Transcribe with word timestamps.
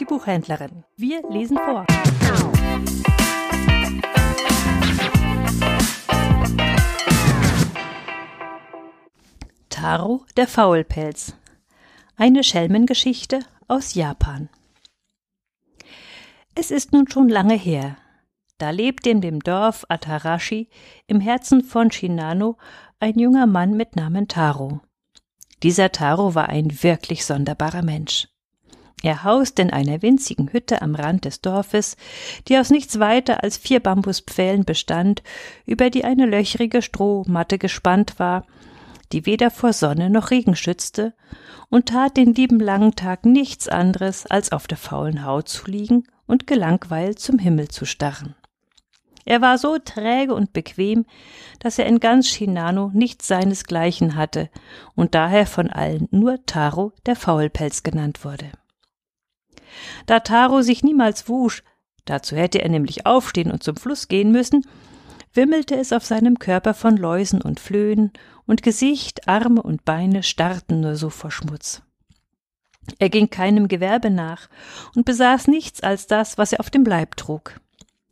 die 0.00 0.06
Buchhändlerin. 0.06 0.84
Wir 0.96 1.22
lesen 1.28 1.58
vor. 1.58 1.86
Taro 9.68 10.24
der 10.36 10.48
Faulpelz. 10.48 11.34
Eine 12.16 12.42
Schelmengeschichte 12.42 13.40
aus 13.68 13.94
Japan. 13.94 14.48
Es 16.54 16.70
ist 16.70 16.92
nun 16.92 17.08
schon 17.08 17.28
lange 17.28 17.54
her. 17.54 17.96
Da 18.58 18.70
lebte 18.70 19.10
in 19.10 19.20
dem 19.20 19.40
Dorf 19.40 19.86
Atarashi 19.88 20.68
im 21.06 21.20
Herzen 21.20 21.62
von 21.62 21.90
Shinano 21.90 22.58
ein 22.98 23.18
junger 23.18 23.46
Mann 23.46 23.76
mit 23.76 23.96
Namen 23.96 24.28
Taro. 24.28 24.80
Dieser 25.62 25.92
Taro 25.92 26.34
war 26.34 26.48
ein 26.48 26.82
wirklich 26.82 27.24
sonderbarer 27.24 27.82
Mensch. 27.82 28.28
Er 29.02 29.24
hauste 29.24 29.62
in 29.62 29.70
einer 29.70 30.02
winzigen 30.02 30.52
Hütte 30.52 30.82
am 30.82 30.94
Rand 30.94 31.24
des 31.24 31.40
Dorfes, 31.40 31.96
die 32.48 32.58
aus 32.58 32.70
nichts 32.70 32.98
weiter 32.98 33.42
als 33.42 33.56
vier 33.56 33.80
Bambuspfählen 33.80 34.64
bestand, 34.64 35.22
über 35.64 35.88
die 35.88 36.04
eine 36.04 36.26
löchrige 36.26 36.82
Strohmatte 36.82 37.56
gespannt 37.58 38.18
war, 38.18 38.44
die 39.12 39.24
weder 39.26 39.50
vor 39.50 39.72
Sonne 39.72 40.10
noch 40.10 40.30
Regen 40.30 40.54
schützte, 40.54 41.14
und 41.70 41.86
tat 41.86 42.16
den 42.16 42.34
lieben 42.34 42.60
langen 42.60 42.94
Tag 42.94 43.24
nichts 43.24 43.68
anderes, 43.68 44.26
als 44.26 44.52
auf 44.52 44.66
der 44.66 44.76
faulen 44.76 45.24
Haut 45.24 45.48
zu 45.48 45.70
liegen 45.70 46.04
und 46.26 46.46
gelangweilt 46.46 47.18
zum 47.18 47.38
Himmel 47.38 47.68
zu 47.68 47.86
starren. 47.86 48.34
Er 49.24 49.40
war 49.40 49.58
so 49.58 49.78
träge 49.78 50.34
und 50.34 50.52
bequem, 50.52 51.06
dass 51.58 51.78
er 51.78 51.86
in 51.86 52.00
ganz 52.00 52.28
Shinano 52.28 52.90
nichts 52.92 53.28
seinesgleichen 53.28 54.16
hatte 54.16 54.50
und 54.94 55.14
daher 55.14 55.46
von 55.46 55.70
allen 55.70 56.08
nur 56.10 56.44
Taro 56.46 56.92
der 57.06 57.16
Faulpelz 57.16 57.82
genannt 57.82 58.24
wurde. 58.24 58.50
Da 60.06 60.20
Taro 60.20 60.62
sich 60.62 60.82
niemals 60.82 61.28
wusch, 61.28 61.62
dazu 62.04 62.36
hätte 62.36 62.62
er 62.62 62.68
nämlich 62.68 63.06
aufstehen 63.06 63.50
und 63.50 63.62
zum 63.62 63.76
Fluss 63.76 64.08
gehen 64.08 64.32
müssen, 64.32 64.66
wimmelte 65.32 65.76
es 65.76 65.92
auf 65.92 66.04
seinem 66.04 66.38
Körper 66.38 66.74
von 66.74 66.96
Läusen 66.96 67.40
und 67.40 67.60
Flöhen, 67.60 68.12
und 68.46 68.64
Gesicht, 68.64 69.28
Arme 69.28 69.62
und 69.62 69.84
Beine 69.84 70.24
starrten 70.24 70.80
nur 70.80 70.96
so 70.96 71.08
vor 71.08 71.30
Schmutz. 71.30 71.82
Er 72.98 73.08
ging 73.08 73.30
keinem 73.30 73.68
Gewerbe 73.68 74.10
nach 74.10 74.48
und 74.96 75.04
besaß 75.04 75.46
nichts 75.46 75.82
als 75.82 76.08
das, 76.08 76.36
was 76.36 76.52
er 76.52 76.58
auf 76.58 76.68
dem 76.68 76.84
Leib 76.84 77.16
trug. 77.16 77.60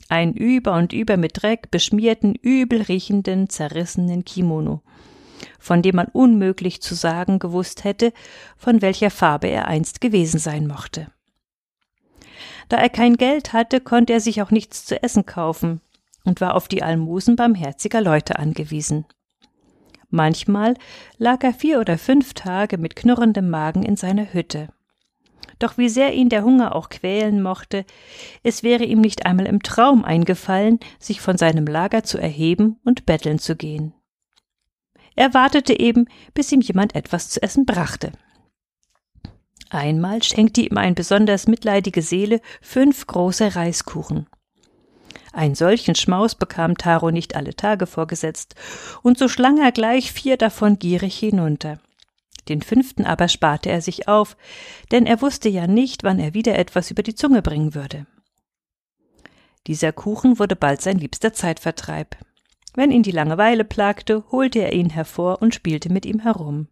Ein 0.09 0.33
über 0.33 0.75
und 0.75 0.93
über 0.93 1.17
mit 1.17 1.43
Dreck 1.43 1.73
beschmierten, 1.73 2.37
übel 2.37 2.83
riechenden, 2.83 3.49
zerrissenen 3.49 4.25
Kimono, 4.25 4.83
von 5.59 5.83
dem 5.83 5.97
man 5.97 6.07
unmöglich 6.07 6.81
zu 6.81 6.95
sagen 6.95 7.41
gewusst 7.41 7.83
hätte, 7.83 8.13
von 8.57 8.81
welcher 8.81 9.11
Farbe 9.11 9.49
er 9.49 9.67
einst 9.67 10.01
gewesen 10.01 10.39
sein 10.39 10.69
mochte. 10.69 11.09
Da 12.69 12.77
er 12.77 12.91
kein 12.91 13.17
Geld 13.17 13.53
hatte, 13.53 13.81
konnte 13.81 14.13
er 14.13 14.21
sich 14.21 14.43
auch 14.43 14.51
nichts 14.51 14.85
zu 14.85 15.03
essen 15.03 15.27
kaufen 15.27 15.81
und 16.25 16.41
war 16.41 16.55
auf 16.55 16.69
die 16.69 16.83
Almosen 16.83 17.37
barmherziger 17.37 18.01
Leute 18.01 18.39
angewiesen. 18.39 19.07
Manchmal 20.11 20.75
lag 21.19 21.43
er 21.43 21.53
vier 21.53 21.81
oder 21.81 21.99
fünf 21.99 22.35
Tage 22.35 22.79
mit 22.79 22.97
knurrendem 22.97 23.51
Magen 23.51 23.83
in 23.83 23.97
seiner 23.97 24.33
Hütte. 24.33 24.69
Doch 25.59 25.77
wie 25.77 25.89
sehr 25.89 26.15
ihn 26.15 26.29
der 26.29 26.45
Hunger 26.45 26.75
auch 26.75 26.89
quälen 26.89 27.43
mochte, 27.43 27.85
es 28.43 28.63
wäre 28.63 28.85
ihm 28.85 29.01
nicht 29.01 29.27
einmal 29.27 29.47
im 29.47 29.63
Traum 29.63 30.05
eingefallen, 30.05 30.79
sich 30.99 31.21
von 31.21 31.37
seinem 31.37 31.67
Lager 31.67 32.05
zu 32.05 32.19
erheben 32.19 32.79
und 32.85 33.07
betteln 33.07 33.39
zu 33.39 33.57
gehen. 33.57 33.93
Er 35.17 35.35
wartete 35.35 35.79
eben, 35.79 36.07
bis 36.33 36.53
ihm 36.53 36.61
jemand 36.61 36.95
etwas 36.95 37.29
zu 37.31 37.43
essen 37.43 37.67
brachte. 37.67 38.13
Einmal 39.71 40.23
schenkte 40.23 40.63
ihm 40.63 40.79
ein 40.79 40.95
besonders 40.95 41.47
mitleidige 41.47 42.03
Seele 42.03 42.41
fünf 42.63 43.07
große 43.07 43.55
Reiskuchen. 43.55 44.27
Ein 45.33 45.55
solchen 45.55 45.95
Schmaus 45.95 46.35
bekam 46.35 46.77
Taro 46.79 47.11
nicht 47.11 47.37
alle 47.37 47.55
Tage 47.55 47.87
vorgesetzt, 47.87 48.55
und 49.03 49.19
so 49.19 49.29
schlang 49.29 49.59
er 49.59 49.73
gleich 49.73 50.11
vier 50.13 50.37
davon 50.37 50.79
gierig 50.79 51.19
hinunter. 51.19 51.79
Den 52.49 52.63
fünften 52.63 53.05
aber 53.05 53.29
sparte 53.29 53.69
er 53.69 53.83
sich 53.83 54.09
auf, 54.09 54.37
denn 54.91 55.07
er 55.07 55.21
wusste 55.21 55.51
ja 55.51 55.67
nicht, 55.67 56.03
wann 56.03 56.19
er 56.19 56.33
wieder 56.33 56.59
etwas 56.59 56.91
über 56.91 57.03
die 57.03 57.15
Zunge 57.15 57.43
bringen 57.43 57.75
würde. 57.75 58.07
Dieser 59.67 59.93
Kuchen 59.93 60.39
wurde 60.39 60.57
bald 60.57 60.81
sein 60.81 60.97
liebster 60.97 61.35
Zeitvertreib. 61.35 62.17
Wenn 62.75 62.91
ihn 62.91 63.03
die 63.03 63.11
Langeweile 63.11 63.65
plagte, 63.65 64.25
holte 64.31 64.61
er 64.61 64.73
ihn 64.73 64.89
hervor 64.89 65.43
und 65.43 65.55
spielte 65.55 65.93
mit 65.93 66.07
ihm 66.07 66.21
herum. 66.21 66.69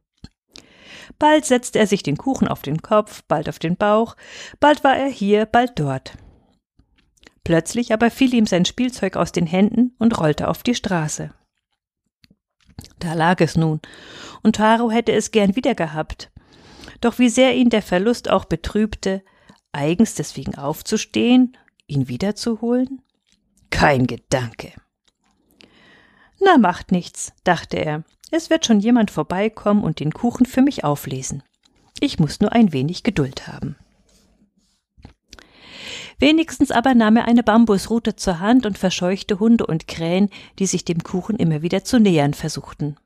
Bald 1.18 1.44
setzte 1.44 1.78
er 1.78 1.86
sich 1.86 2.02
den 2.02 2.16
Kuchen 2.16 2.48
auf 2.48 2.62
den 2.62 2.82
Kopf, 2.82 3.22
bald 3.28 3.48
auf 3.48 3.58
den 3.58 3.76
Bauch, 3.76 4.16
bald 4.60 4.84
war 4.84 4.96
er 4.96 5.08
hier, 5.08 5.46
bald 5.46 5.78
dort. 5.78 6.16
Plötzlich 7.44 7.92
aber 7.92 8.10
fiel 8.10 8.34
ihm 8.34 8.46
sein 8.46 8.64
Spielzeug 8.64 9.16
aus 9.16 9.32
den 9.32 9.46
Händen 9.46 9.94
und 9.98 10.18
rollte 10.18 10.48
auf 10.48 10.62
die 10.62 10.74
Straße. 10.74 11.30
Da 12.98 13.14
lag 13.14 13.40
es 13.40 13.56
nun, 13.56 13.80
und 14.42 14.56
Taro 14.56 14.90
hätte 14.90 15.12
es 15.12 15.30
gern 15.30 15.54
wieder 15.56 15.74
gehabt. 15.74 16.30
Doch 17.00 17.18
wie 17.18 17.28
sehr 17.28 17.54
ihn 17.54 17.70
der 17.70 17.82
Verlust 17.82 18.30
auch 18.30 18.46
betrübte, 18.46 19.22
eigens 19.72 20.14
deswegen 20.14 20.56
aufzustehen, 20.56 21.56
ihn 21.86 22.08
wiederzuholen? 22.08 23.02
Kein 23.70 24.06
Gedanke. 24.06 24.72
Na, 26.40 26.58
macht 26.58 26.92
nichts, 26.92 27.32
dachte 27.44 27.76
er, 27.76 28.04
es 28.30 28.50
wird 28.50 28.66
schon 28.66 28.80
jemand 28.80 29.10
vorbeikommen 29.10 29.84
und 29.84 30.00
den 30.00 30.12
Kuchen 30.12 30.46
für 30.46 30.62
mich 30.62 30.84
auflesen. 30.84 31.42
Ich 32.00 32.18
muss 32.18 32.40
nur 32.40 32.52
ein 32.52 32.72
wenig 32.72 33.02
Geduld 33.02 33.46
haben. 33.46 33.76
Wenigstens 36.18 36.70
aber 36.70 36.94
nahm 36.94 37.16
er 37.16 37.26
eine 37.26 37.42
Bambusrute 37.42 38.16
zur 38.16 38.40
Hand 38.40 38.64
und 38.64 38.78
verscheuchte 38.78 39.38
Hunde 39.38 39.66
und 39.66 39.86
Krähen, 39.86 40.30
die 40.58 40.66
sich 40.66 40.84
dem 40.84 41.02
Kuchen 41.02 41.36
immer 41.36 41.62
wieder 41.62 41.84
zu 41.84 42.00
nähern 42.00 42.32
versuchten. 42.32 42.96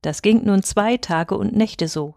Das 0.00 0.22
ging 0.22 0.44
nun 0.44 0.62
zwei 0.62 0.96
Tage 0.96 1.36
und 1.36 1.54
Nächte 1.54 1.86
so. 1.88 2.14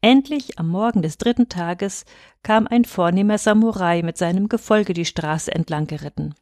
Endlich 0.00 0.58
am 0.58 0.68
Morgen 0.68 1.02
des 1.02 1.18
dritten 1.18 1.48
Tages 1.48 2.04
kam 2.42 2.66
ein 2.66 2.84
vornehmer 2.84 3.38
Samurai 3.38 4.02
mit 4.02 4.16
seinem 4.16 4.48
Gefolge 4.48 4.94
die 4.94 5.04
Straße 5.04 5.52
entlang 5.52 5.86
geritten. 5.86 6.34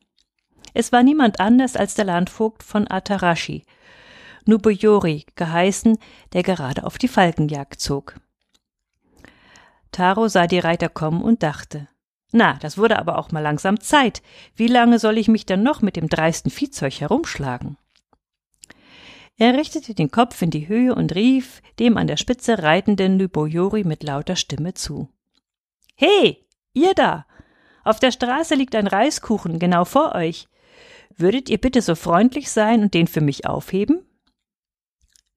Es 0.73 0.93
war 0.93 1.03
niemand 1.03 1.41
anders 1.41 1.77
als 1.77 1.95
der 1.95 2.05
Landvogt 2.05 2.63
von 2.63 2.89
Atarashi, 2.89 3.65
Nubuyori 4.49 5.27
geheißen, 5.37 5.99
der 6.33 6.43
gerade 6.43 6.85
auf 6.85 6.97
die 6.97 7.07
Falkenjagd 7.07 7.79
zog. 7.79 8.15
Taro 9.93 10.29
sah 10.29 10.47
die 10.47 10.59
Reiter 10.59 10.89
kommen 10.89 11.23
und 11.23 11.43
dachte, 11.43 11.87
na, 12.33 12.55
das 12.55 12.79
wurde 12.79 12.99
aber 12.99 13.19
auch 13.19 13.31
mal 13.31 13.41
langsam 13.41 13.81
Zeit. 13.81 14.23
Wie 14.57 14.67
lange 14.67 14.99
soll 14.99 15.19
ich 15.19 15.29
mich 15.29 15.45
denn 15.45 15.63
noch 15.63 15.83
mit 15.83 15.97
dem 15.97 16.09
dreisten 16.09 16.51
Viehzeug 16.51 17.01
herumschlagen? 17.01 17.77
Er 19.37 19.55
richtete 19.55 19.95
den 19.95 20.11
Kopf 20.11 20.41
in 20.41 20.51
die 20.51 20.67
Höhe 20.67 20.95
und 20.95 21.15
rief 21.15 21.63
dem 21.79 21.99
an 21.99 22.07
der 22.07 22.17
Spitze 22.17 22.63
reitenden 22.63 23.19
Nubuyori 23.19 23.85
mit 23.85 24.03
lauter 24.03 24.37
Stimme 24.37 24.73
zu. 24.73 25.11
He, 25.95 26.39
ihr 26.73 26.95
da! 26.95 27.27
Auf 27.85 28.01
der 28.01 28.13
Straße 28.13 28.55
liegt 28.55 28.75
ein 28.75 28.87
Reiskuchen 28.87 29.59
genau 29.59 29.85
vor 29.85 30.15
euch. 30.15 30.49
Würdet 31.17 31.51
ihr 31.51 31.59
bitte 31.59 31.83
so 31.83 31.95
freundlich 31.95 32.51
sein 32.51 32.83
und 32.83 32.95
den 32.95 33.07
für 33.07 33.21
mich 33.21 33.47
aufheben? 33.47 34.08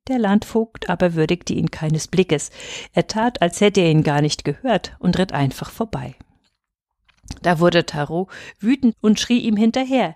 Der 0.08 0.18
Landvogt 0.18 0.90
aber 0.90 1.14
würdigte 1.14 1.54
ihn 1.54 1.70
keines 1.70 2.08
Blickes. 2.08 2.50
Er 2.94 3.08
tat, 3.08 3.42
als 3.42 3.62
hätte 3.62 3.82
er 3.82 3.92
ihn 3.92 4.04
gar 4.04 4.22
nicht 4.22 4.44
gehört 4.44 4.96
und 5.00 5.18
ritt 5.20 5.32
einfach 5.32 5.70
vorbei. 5.70 6.16
Da 7.42 7.60
wurde 7.60 7.86
Tarot 7.86 8.30
wütend 8.60 8.96
und 9.02 9.20
schrie 9.20 9.40
ihm 9.40 9.56
hinterher. 9.56 10.16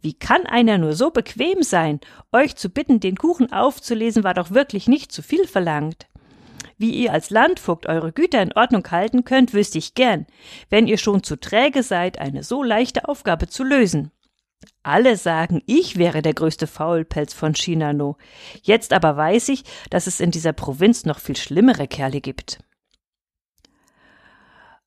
Wie 0.00 0.14
kann 0.14 0.46
einer 0.46 0.78
nur 0.78 0.94
so 0.94 1.10
bequem 1.10 1.62
sein? 1.62 2.00
Euch 2.32 2.56
zu 2.56 2.68
bitten, 2.68 3.00
den 3.00 3.16
Kuchen 3.16 3.52
aufzulesen, 3.52 4.22
war 4.22 4.34
doch 4.34 4.50
wirklich 4.50 4.86
nicht 4.86 5.10
zu 5.10 5.22
viel 5.22 5.46
verlangt. 5.46 6.06
Wie 6.78 6.90
ihr 6.90 7.12
als 7.12 7.30
Landvogt 7.30 7.86
eure 7.86 8.12
Güter 8.12 8.42
in 8.42 8.52
Ordnung 8.52 8.86
halten 8.90 9.24
könnt, 9.24 9.54
wüsste 9.54 9.78
ich 9.78 9.94
gern, 9.94 10.26
wenn 10.68 10.86
ihr 10.86 10.98
schon 10.98 11.22
zu 11.22 11.36
träge 11.36 11.82
seid, 11.82 12.18
eine 12.18 12.42
so 12.42 12.62
leichte 12.62 13.08
Aufgabe 13.08 13.48
zu 13.48 13.64
lösen. 13.64 14.12
Alle 14.82 15.16
sagen, 15.16 15.62
ich 15.66 15.96
wäre 15.96 16.22
der 16.22 16.34
größte 16.34 16.66
Faulpelz 16.66 17.34
von 17.34 17.54
Shinano. 17.54 18.16
Jetzt 18.62 18.92
aber 18.92 19.16
weiß 19.16 19.48
ich, 19.48 19.64
dass 19.90 20.06
es 20.06 20.20
in 20.20 20.30
dieser 20.30 20.52
Provinz 20.52 21.04
noch 21.04 21.18
viel 21.18 21.36
schlimmere 21.36 21.88
Kerle 21.88 22.20
gibt. 22.20 22.60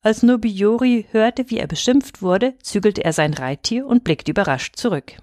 Als 0.02 0.22
Nobiyori 0.22 1.06
hörte, 1.10 1.50
wie 1.50 1.58
er 1.58 1.66
beschimpft 1.66 2.22
wurde, 2.22 2.56
zügelte 2.62 3.04
er 3.04 3.12
sein 3.12 3.34
Reittier 3.34 3.86
und 3.86 4.02
blickte 4.02 4.30
überrascht 4.30 4.76
zurück. 4.76 5.16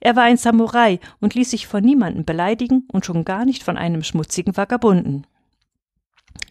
Er 0.00 0.16
war 0.16 0.24
ein 0.24 0.36
Samurai 0.36 1.00
und 1.20 1.34
ließ 1.34 1.50
sich 1.50 1.66
von 1.66 1.82
niemandem 1.82 2.24
beleidigen 2.24 2.86
und 2.92 3.06
schon 3.06 3.24
gar 3.24 3.46
nicht 3.46 3.62
von 3.62 3.78
einem 3.78 4.02
schmutzigen 4.02 4.56
Vagabunden. 4.56 5.26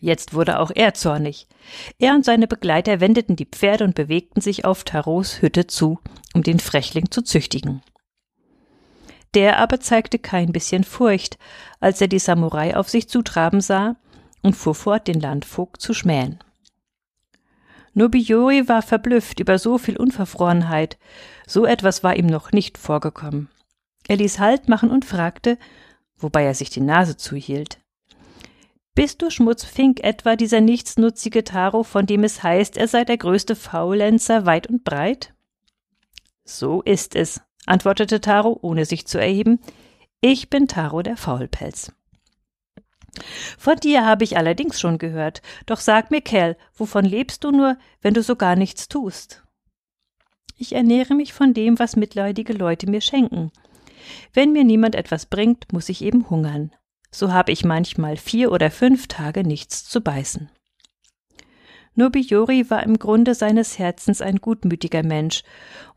Jetzt 0.02 0.34
wurde 0.34 0.60
auch 0.60 0.72
er 0.74 0.96
zornig. 0.96 1.48
Er 2.00 2.16
und 2.16 2.26
seine 2.26 2.48
Begleiter 2.48 3.00
wendeten 3.00 3.36
die 3.36 3.46
Pferde 3.46 3.84
und 3.84 3.94
bewegten 3.94 4.42
sich 4.42 4.66
auf 4.66 4.84
Taros 4.84 5.44
Hütte 5.44 5.68
zu, 5.68 6.00
um 6.34 6.42
den 6.42 6.60
Frechling 6.60 7.12
zu 7.12 7.22
züchtigen. 7.22 7.84
Der 9.36 9.60
aber 9.60 9.80
zeigte 9.80 10.18
kein 10.18 10.52
bisschen 10.52 10.84
Furcht, 10.84 11.38
als 11.80 12.02
er 12.02 12.08
die 12.08 12.20
Samurai 12.20 12.76
auf 12.76 12.90
sich 12.90 13.10
zutraben 13.10 13.62
sah 13.62 13.96
und 14.42 14.56
fuhr 14.56 14.74
fort, 14.74 15.08
den 15.08 15.20
Landvogt 15.20 15.80
zu 15.82 15.94
schmähen. 15.94 16.40
Nobiori 17.94 18.68
war 18.68 18.82
verblüfft 18.82 19.40
über 19.40 19.60
so 19.60 19.78
viel 19.78 19.98
Unverfrorenheit. 19.98 20.98
So 21.46 21.66
etwas 21.66 22.04
war 22.04 22.16
ihm 22.16 22.26
noch 22.26 22.54
nicht 22.54 22.80
vorgekommen. 22.80 23.50
Er 24.08 24.18
ließ 24.18 24.40
Halt 24.40 24.68
machen 24.68 24.90
und 24.90 25.06
fragte, 25.06 25.60
wobei 26.18 26.44
er 26.44 26.56
sich 26.56 26.72
die 26.72 26.82
Nase 26.82 27.18
zuhielt. 27.18 27.81
Bist 28.94 29.22
du 29.22 29.30
Schmutzfink 29.30 30.02
etwa 30.04 30.36
dieser 30.36 30.60
nichtsnutzige 30.60 31.46
Taro, 31.46 31.84
von 31.84 32.06
dem 32.06 32.26
es 32.26 32.44
heißt, 32.44 32.76
er 32.76 32.90
sei 32.90 33.06
der 33.06 33.18
größte 33.18 33.56
Faulenzer 33.56 34.46
weit 34.46 34.68
und 34.68 34.84
breit? 34.84 35.34
So 36.44 36.82
ist 36.82 37.16
es, 37.16 37.42
antwortete 37.66 38.20
Taro, 38.20 38.60
ohne 38.62 38.84
sich 38.84 39.08
zu 39.08 39.18
erheben. 39.18 39.60
Ich 40.20 40.50
bin 40.50 40.68
Taro 40.68 41.04
der 41.04 41.16
Faulpelz. 41.16 41.94
Von 43.58 43.78
dir 43.78 44.06
habe 44.06 44.26
ich 44.26 44.38
allerdings 44.38 44.80
schon 44.80 44.98
gehört. 44.98 45.42
Doch 45.66 45.80
sag 45.80 46.12
mir, 46.12 46.22
Kerl, 46.22 46.58
wovon 46.76 47.06
lebst 47.06 47.46
du 47.46 47.52
nur, 47.52 47.78
wenn 48.02 48.14
du 48.14 48.22
so 48.22 48.36
gar 48.36 48.58
nichts 48.58 48.90
tust? 48.90 49.44
Ich 50.58 50.74
ernähre 50.74 51.16
mich 51.16 51.34
von 51.34 51.54
dem, 51.54 51.80
was 51.80 51.96
mitleidige 51.96 52.54
Leute 52.54 52.90
mir 52.90 53.02
schenken. 53.02 53.52
Wenn 54.34 54.52
mir 54.52 54.66
niemand 54.66 54.96
etwas 54.96 55.26
bringt, 55.26 55.72
muss 55.72 55.90
ich 55.90 56.02
eben 56.02 56.30
hungern. 56.30 56.72
So 57.14 57.34
habe 57.34 57.52
ich 57.52 57.66
manchmal 57.66 58.18
vier 58.18 58.52
oder 58.52 58.72
fünf 58.72 59.08
Tage 59.08 59.44
nichts 59.44 59.84
zu 59.84 60.02
beißen. 60.02 60.50
Nobiori 61.94 62.70
war 62.70 62.84
im 62.84 62.98
Grunde 62.98 63.36
seines 63.36 63.78
Herzens 63.78 64.22
ein 64.22 64.38
gutmütiger 64.38 65.04
Mensch, 65.04 65.44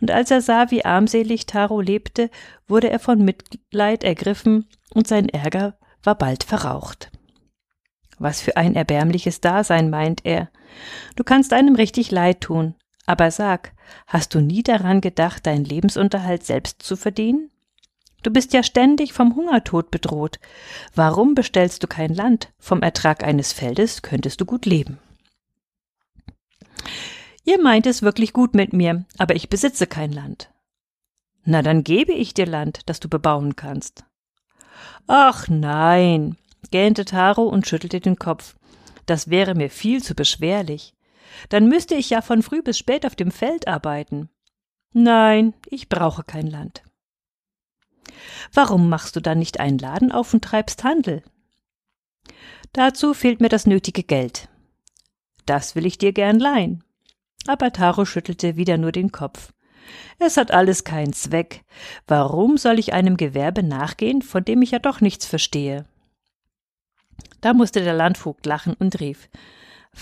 und 0.01 0.11
als 0.11 0.31
er 0.33 0.41
sah, 0.41 0.71
wie 0.73 0.85
armselig 0.85 1.47
Taro 1.47 1.81
lebte, 1.81 2.31
wurde 2.67 2.91
er 2.91 2.99
von 2.99 3.25
Mitleid 3.25 4.03
ergriffen, 4.03 4.67
und 4.93 5.07
sein 5.07 5.29
Ärger 5.29 5.79
war 6.03 6.17
bald 6.17 6.43
verraucht. 6.43 7.13
Was 8.19 8.41
für 8.41 8.57
ein 8.57 8.75
erbärmliches 8.75 9.41
Dasein, 9.41 9.91
meint 9.91 10.25
er. 10.25 10.51
Du 11.17 11.25
kannst 11.25 11.53
einem 11.53 11.77
richtig 11.77 12.11
leid 12.11 12.41
tun. 12.41 12.75
Aber 13.07 13.31
sag, 13.31 13.73
hast 14.07 14.35
du 14.35 14.41
nie 14.41 14.63
daran 14.63 15.01
gedacht, 15.01 15.47
deinen 15.47 15.65
Lebensunterhalt 15.65 16.45
selbst 16.45 16.83
zu 16.83 16.97
verdienen? 16.97 17.51
Du 18.25 18.31
bist 18.31 18.55
ja 18.55 18.63
ständig 18.63 19.13
vom 19.13 19.37
Hungertod 19.37 19.91
bedroht. 19.91 20.41
Warum 20.95 21.35
bestellst 21.35 21.83
du 21.83 21.87
kein 21.87 22.13
Land? 22.13 22.53
Vom 22.59 22.81
Ertrag 22.81 23.23
eines 23.23 23.53
Feldes 23.53 24.01
könntest 24.01 24.41
du 24.41 24.47
gut 24.47 24.65
leben. 24.65 24.99
Ihr 27.45 27.63
meint 27.63 27.87
es 27.87 28.01
wirklich 28.01 28.33
gut 28.33 28.55
mit 28.55 28.73
mir, 28.73 29.05
aber 29.19 29.37
ich 29.37 29.51
besitze 29.51 29.87
kein 29.87 30.11
Land. 30.11 30.51
Na, 31.45 31.61
dann 31.61 31.85
gebe 31.85 32.13
ich 32.13 32.33
dir 32.33 32.47
Land, 32.47 32.89
das 32.89 32.99
du 32.99 33.11
bebauen 33.11 33.57
kannst. 33.57 34.05
Ach 35.07 35.47
nein, 35.49 36.39
gähnte 36.71 37.05
Taro 37.05 37.43
und 37.43 37.67
schüttelte 37.67 38.01
den 38.01 38.17
Kopf. 38.17 38.57
Das 39.05 39.29
wäre 39.29 39.55
mir 39.55 39.69
viel 39.69 40.03
zu 40.03 40.15
beschwerlich. 40.15 40.95
Dann 41.51 41.69
müsste 41.69 41.95
ich 41.95 42.09
ja 42.09 42.23
von 42.23 42.43
früh 42.43 42.63
bis 42.63 42.79
spät 42.79 43.05
auf 43.05 43.17
dem 43.17 43.31
Feld 43.31 43.69
arbeiten. 43.69 44.31
Nein, 44.95 45.53
ich 45.67 45.91
brauche 45.91 46.23
kein 46.23 46.47
Land. 46.47 46.83
Warum 48.53 48.89
machst 48.89 49.17
du 49.17 49.21
dann 49.21 49.39
nicht 49.39 49.61
einen 49.61 49.79
Laden 49.79 50.13
auf 50.13 50.35
und 50.35 50.45
treibst 50.45 50.85
Handel? 50.85 51.23
Dazu 52.73 53.15
fehlt 53.15 53.41
mir 53.41 53.49
das 53.49 53.67
nötige 53.67 54.03
Geld. 54.03 54.49
Das 55.47 55.77
will 55.77 55.87
ich 55.87 55.99
dir 55.99 56.13
gern 56.13 56.39
leihen. 56.39 56.83
Aber 57.47 57.73
Taro 57.73 58.05
schüttelte 58.05 58.57
wieder 58.57 58.79
nur 58.79 58.93
den 58.93 59.13
Kopf. 59.13 59.53
Es 60.19 60.37
hat 60.37 60.51
alles 60.51 60.85
keinen 60.85 61.13
Zweck. 61.13 61.65
Warum 62.07 62.57
soll 62.57 62.79
ich 62.79 62.95
einem 62.95 63.17
Gewerbe 63.17 63.63
nachgehen, 63.63 64.23
von 64.23 64.45
dem 64.45 64.63
ich 64.63 64.71
ja 64.71 64.79
doch 64.79 65.01
nichts 65.01 65.27
verstehe? 65.27 65.85
Da 67.41 67.53
musste 67.53 67.83
der 67.83 67.93
Landvogt 67.93 68.47
lachen 68.47 68.75
und 68.75 69.01
rief 69.01 69.29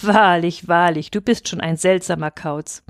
Wahrlich, 0.01 0.69
wahrlich, 0.69 1.11
du 1.11 1.21
bist 1.21 1.49
schon 1.49 1.61
ein 1.61 1.77
seltsamer 1.77 2.31
Kauz. 2.31 2.83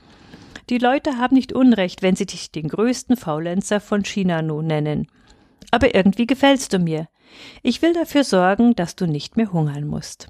Die 0.72 0.78
Leute 0.78 1.18
haben 1.18 1.34
nicht 1.34 1.52
Unrecht, 1.52 2.00
wenn 2.00 2.16
sie 2.16 2.24
dich 2.24 2.50
den 2.50 2.66
größten 2.66 3.18
Faulenzer 3.18 3.78
von 3.78 4.06
Shinano 4.06 4.62
nennen. 4.62 5.06
Aber 5.70 5.94
irgendwie 5.94 6.26
gefällst 6.26 6.72
du 6.72 6.78
mir. 6.78 7.08
Ich 7.62 7.82
will 7.82 7.92
dafür 7.92 8.24
sorgen, 8.24 8.74
dass 8.74 8.96
du 8.96 9.04
nicht 9.04 9.36
mehr 9.36 9.52
hungern 9.52 9.86
musst. 9.86 10.28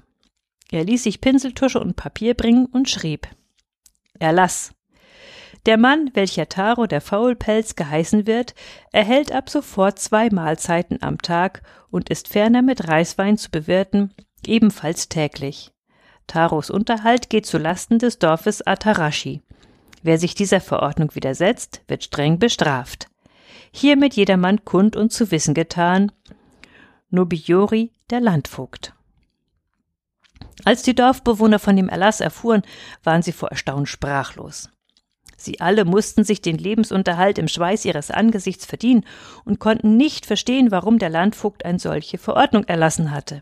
Er 0.69 0.83
ließ 0.83 1.03
sich 1.03 1.21
Pinseltusche 1.21 1.79
und 1.79 1.95
Papier 1.95 2.33
bringen 2.33 2.65
und 2.65 2.89
schrieb 2.89 3.29
Erlass. 4.19 4.73
Der 5.65 5.77
Mann, 5.77 6.11
welcher 6.13 6.49
Taro 6.49 6.87
der 6.87 6.99
Faulpelz 6.99 7.77
geheißen 7.77 8.27
wird, 8.27 8.53
erhält 8.91 9.31
ab 9.31 9.49
sofort 9.49 9.97
zwei 9.97 10.29
Mahlzeiten 10.29 11.01
am 11.01 11.21
Tag 11.21 11.63
und 11.89 12.09
ist 12.09 12.27
ferner 12.27 12.61
mit 12.61 12.89
Reiswein 12.89 13.37
zu 13.37 13.49
bewirten, 13.49 14.13
ebenfalls 14.45 15.07
täglich. 15.07 15.71
Taros 16.27 16.69
Unterhalt 16.69 17.29
geht 17.29 17.45
zu 17.45 17.57
Lasten 17.57 17.97
des 17.97 18.19
Dorfes 18.19 18.61
Atarashi. 18.67 19.41
Wer 20.03 20.19
sich 20.19 20.35
dieser 20.35 20.59
Verordnung 20.59 21.15
widersetzt, 21.15 21.81
wird 21.87 22.03
streng 22.03 22.37
bestraft. 22.37 23.07
Hiermit 23.71 24.13
jedermann 24.13 24.63
kund 24.65 24.95
und 24.95 25.11
zu 25.11 25.31
wissen 25.31 25.53
getan. 25.53 26.11
Nobiori, 27.09 27.91
der 28.09 28.19
Landvogt. 28.19 28.93
Als 30.65 30.83
die 30.83 30.93
Dorfbewohner 30.93 31.57
von 31.57 31.75
dem 31.75 31.89
Erlass 31.89 32.19
erfuhren, 32.19 32.63
waren 33.03 33.21
sie 33.21 33.31
vor 33.31 33.49
Erstaunen 33.49 33.85
sprachlos. 33.85 34.69
Sie 35.37 35.59
alle 35.59 35.85
mussten 35.85 36.23
sich 36.23 36.41
den 36.41 36.57
Lebensunterhalt 36.57 37.37
im 37.37 37.47
Schweiß 37.47 37.85
ihres 37.85 38.11
Angesichts 38.11 38.65
verdienen 38.65 39.05
und 39.45 39.59
konnten 39.59 39.97
nicht 39.97 40.25
verstehen, 40.25 40.71
warum 40.71 40.99
der 40.99 41.09
Landvogt 41.09 41.65
eine 41.65 41.79
solche 41.79 42.17
Verordnung 42.17 42.65
erlassen 42.65 43.11
hatte. 43.11 43.41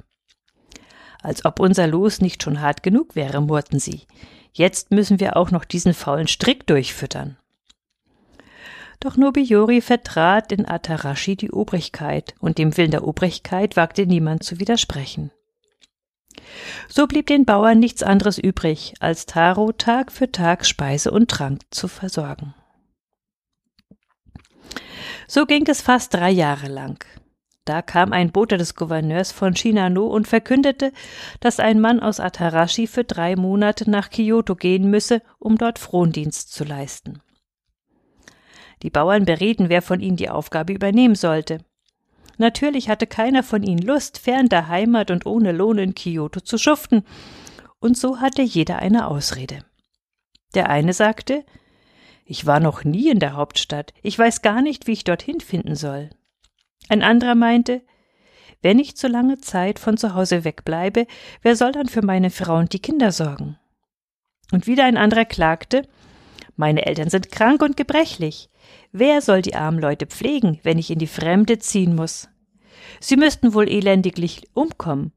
Als 1.22 1.46
ob 1.46 1.60
unser 1.60 1.88
Los 1.88 2.22
nicht 2.22 2.42
schon 2.42 2.62
hart 2.62 2.82
genug 2.82 3.16
wäre, 3.16 3.42
murrten 3.42 3.80
sie. 3.80 4.02
Jetzt 4.54 4.92
müssen 4.92 5.20
wir 5.20 5.38
auch 5.38 5.52
noch 5.52 5.66
diesen 5.66 5.94
faulen 5.94 6.28
Strick 6.28 6.68
durchfüttern. 6.68 7.38
Doch 9.00 9.18
Nobiori 9.18 9.82
vertrat 9.82 10.52
in 10.52 10.68
Atarashi 10.68 11.36
die 11.36 11.52
Obrigkeit, 11.52 12.36
und 12.40 12.58
dem 12.58 12.78
Willen 12.78 12.92
der 12.92 13.08
Obrigkeit 13.08 13.76
wagte 13.76 14.06
niemand 14.06 14.44
zu 14.44 14.60
widersprechen. 14.60 15.32
So 16.88 17.08
blieb 17.08 17.28
den 17.28 17.46
Bauern 17.46 17.80
nichts 17.80 18.04
anderes 18.04 18.38
übrig, 18.38 18.94
als 19.00 19.26
Taro 19.26 19.72
Tag 19.72 20.12
für 20.12 20.32
Tag 20.32 20.66
Speise 20.66 21.12
und 21.12 21.32
Trank 21.32 21.62
zu 21.72 21.88
versorgen. 21.88 22.54
So 25.28 25.46
ging 25.46 25.66
es 25.68 25.82
fast 25.82 26.14
drei 26.14 26.30
Jahre 26.30 26.68
lang. 26.68 27.04
Da 27.72 27.82
kam 27.82 28.12
ein 28.12 28.34
Bote 28.34 28.58
des 28.58 28.76
Gouverneurs 28.76 29.32
von 29.32 29.56
Shinano 29.56 30.06
und 30.06 30.28
verkündete, 30.28 30.92
dass 31.40 31.62
ein 31.62 31.80
Mann 31.80 32.02
aus 32.02 32.20
Atarashi 32.20 32.86
für 32.86 33.06
drei 33.06 33.38
Monate 33.38 33.90
nach 33.90 34.10
Kyoto 34.10 34.58
gehen 34.58 34.90
müsse, 34.90 35.22
um 35.40 35.58
dort 35.58 35.80
Frondienst 35.80 36.52
zu 36.52 36.66
leisten. 36.66 37.22
Die 38.82 38.90
Bauern 38.90 39.24
berieten, 39.24 39.70
wer 39.70 39.82
von 39.82 40.02
ihnen 40.02 40.18
die 40.18 40.30
Aufgabe 40.30 40.74
übernehmen 40.74 41.16
sollte. 41.16 41.60
Natürlich 42.38 42.90
hatte 42.90 43.08
keiner 43.08 43.42
von 43.42 43.64
ihnen 43.64 43.82
Lust, 43.82 44.18
fern 44.18 44.50
der 44.50 44.68
Heimat 44.68 45.10
und 45.10 45.26
ohne 45.26 45.54
Lohn 45.54 45.78
in 45.78 45.96
Kyoto 45.96 46.42
zu 46.42 46.58
schuften, 46.58 47.06
und 47.80 47.98
so 47.98 48.20
hatte 48.20 48.42
jeder 48.42 48.80
eine 48.80 49.08
Ausrede. 49.08 49.64
Der 50.56 50.70
eine 50.70 50.92
sagte, 50.92 51.46
ich 52.26 52.46
war 52.46 52.60
noch 52.60 52.84
nie 52.84 53.10
in 53.10 53.20
der 53.20 53.38
Hauptstadt, 53.38 53.94
ich 54.04 54.20
weiß 54.20 54.42
gar 54.42 54.62
nicht, 54.62 54.88
wie 54.88 54.92
ich 54.92 55.06
dorthin 55.06 55.40
finden 55.40 55.76
soll. 55.76 56.10
Ein 56.92 57.04
anderer 57.04 57.36
meinte, 57.36 57.82
wenn 58.62 58.78
ich 58.78 58.98
zu 58.98 59.08
lange 59.08 59.38
Zeit 59.38 59.80
von 59.80 59.96
zu 59.96 60.14
Hause 60.14 60.44
wegbleibe, 60.44 61.08
wer 61.42 61.56
soll 61.56 61.72
dann 61.72 61.88
für 61.88 62.06
meine 62.06 62.30
Frau 62.30 62.58
und 62.58 62.74
die 62.74 62.82
Kinder 62.82 63.14
sorgen? 63.14 63.58
Und 64.52 64.68
wieder 64.68 64.84
ein 64.84 64.98
anderer 64.98 65.24
klagte, 65.24 65.88
meine 66.58 66.86
Eltern 66.86 67.10
sind 67.10 67.32
krank 67.32 67.62
und 67.62 67.78
gebrechlich. 67.78 68.50
Wer 68.92 69.22
soll 69.22 69.42
die 69.42 69.56
armen 69.56 69.80
Leute 69.80 70.06
pflegen, 70.06 70.60
wenn 70.64 70.78
ich 70.78 70.92
in 70.92 71.00
die 71.00 71.08
Fremde 71.08 71.60
ziehen 71.60 71.96
muss? 71.96 72.28
Sie 73.00 73.16
müssten 73.16 73.54
wohl 73.54 73.70
elendiglich 73.70 74.50
umkommen. 74.54 75.14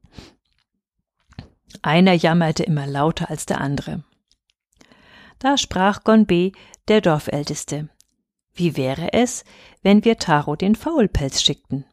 Einer 1.81 2.13
jammerte 2.13 2.63
immer 2.63 2.87
lauter 2.87 3.29
als 3.29 3.45
der 3.45 3.59
andere. 3.59 4.05
Da 5.39 5.57
sprach 5.57 6.05
Gonbe, 6.05 6.53
der 6.87 7.01
Dorfälteste. 7.01 7.89
Wie 8.55 8.77
wäre 8.77 9.11
es, 9.11 9.43
wenn 9.83 10.05
wir 10.05 10.17
Taro 10.17 10.55
den 10.55 10.75
Faulpelz 10.75 11.41
schickten? 11.41 11.85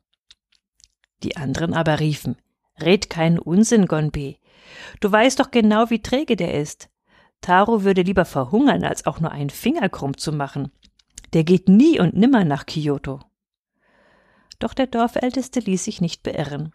Die 1.25 1.37
anderen 1.37 1.75
aber 1.75 1.99
riefen, 1.99 2.37
Red 2.81 3.11
keinen 3.11 3.40
Unsinn, 3.40 3.87
Gonbe. 3.87 4.37
Du 5.00 5.11
weißt 5.11 5.40
doch 5.40 5.50
genau, 5.50 5.90
wie 5.90 6.00
träge 6.00 6.37
der 6.37 6.54
ist. 6.54 6.88
Taro 7.40 7.83
würde 7.83 8.02
lieber 8.02 8.25
verhungern, 8.25 8.85
als 8.85 9.07
auch 9.07 9.19
nur 9.19 9.33
einen 9.33 9.50
Finger 9.50 9.88
krumm 9.88 10.16
zu 10.16 10.33
machen. 10.33 10.71
Der 11.33 11.42
geht 11.42 11.69
nie 11.69 11.99
und 11.99 12.14
nimmer 12.14 12.45
nach 12.45 12.66
Kyoto. 12.66 13.21
Doch 14.61 14.75
der 14.75 14.87
Dorfälteste 14.87 15.59
ließ 15.59 15.85
sich 15.85 16.00
nicht 16.00 16.23
beirren. 16.23 16.73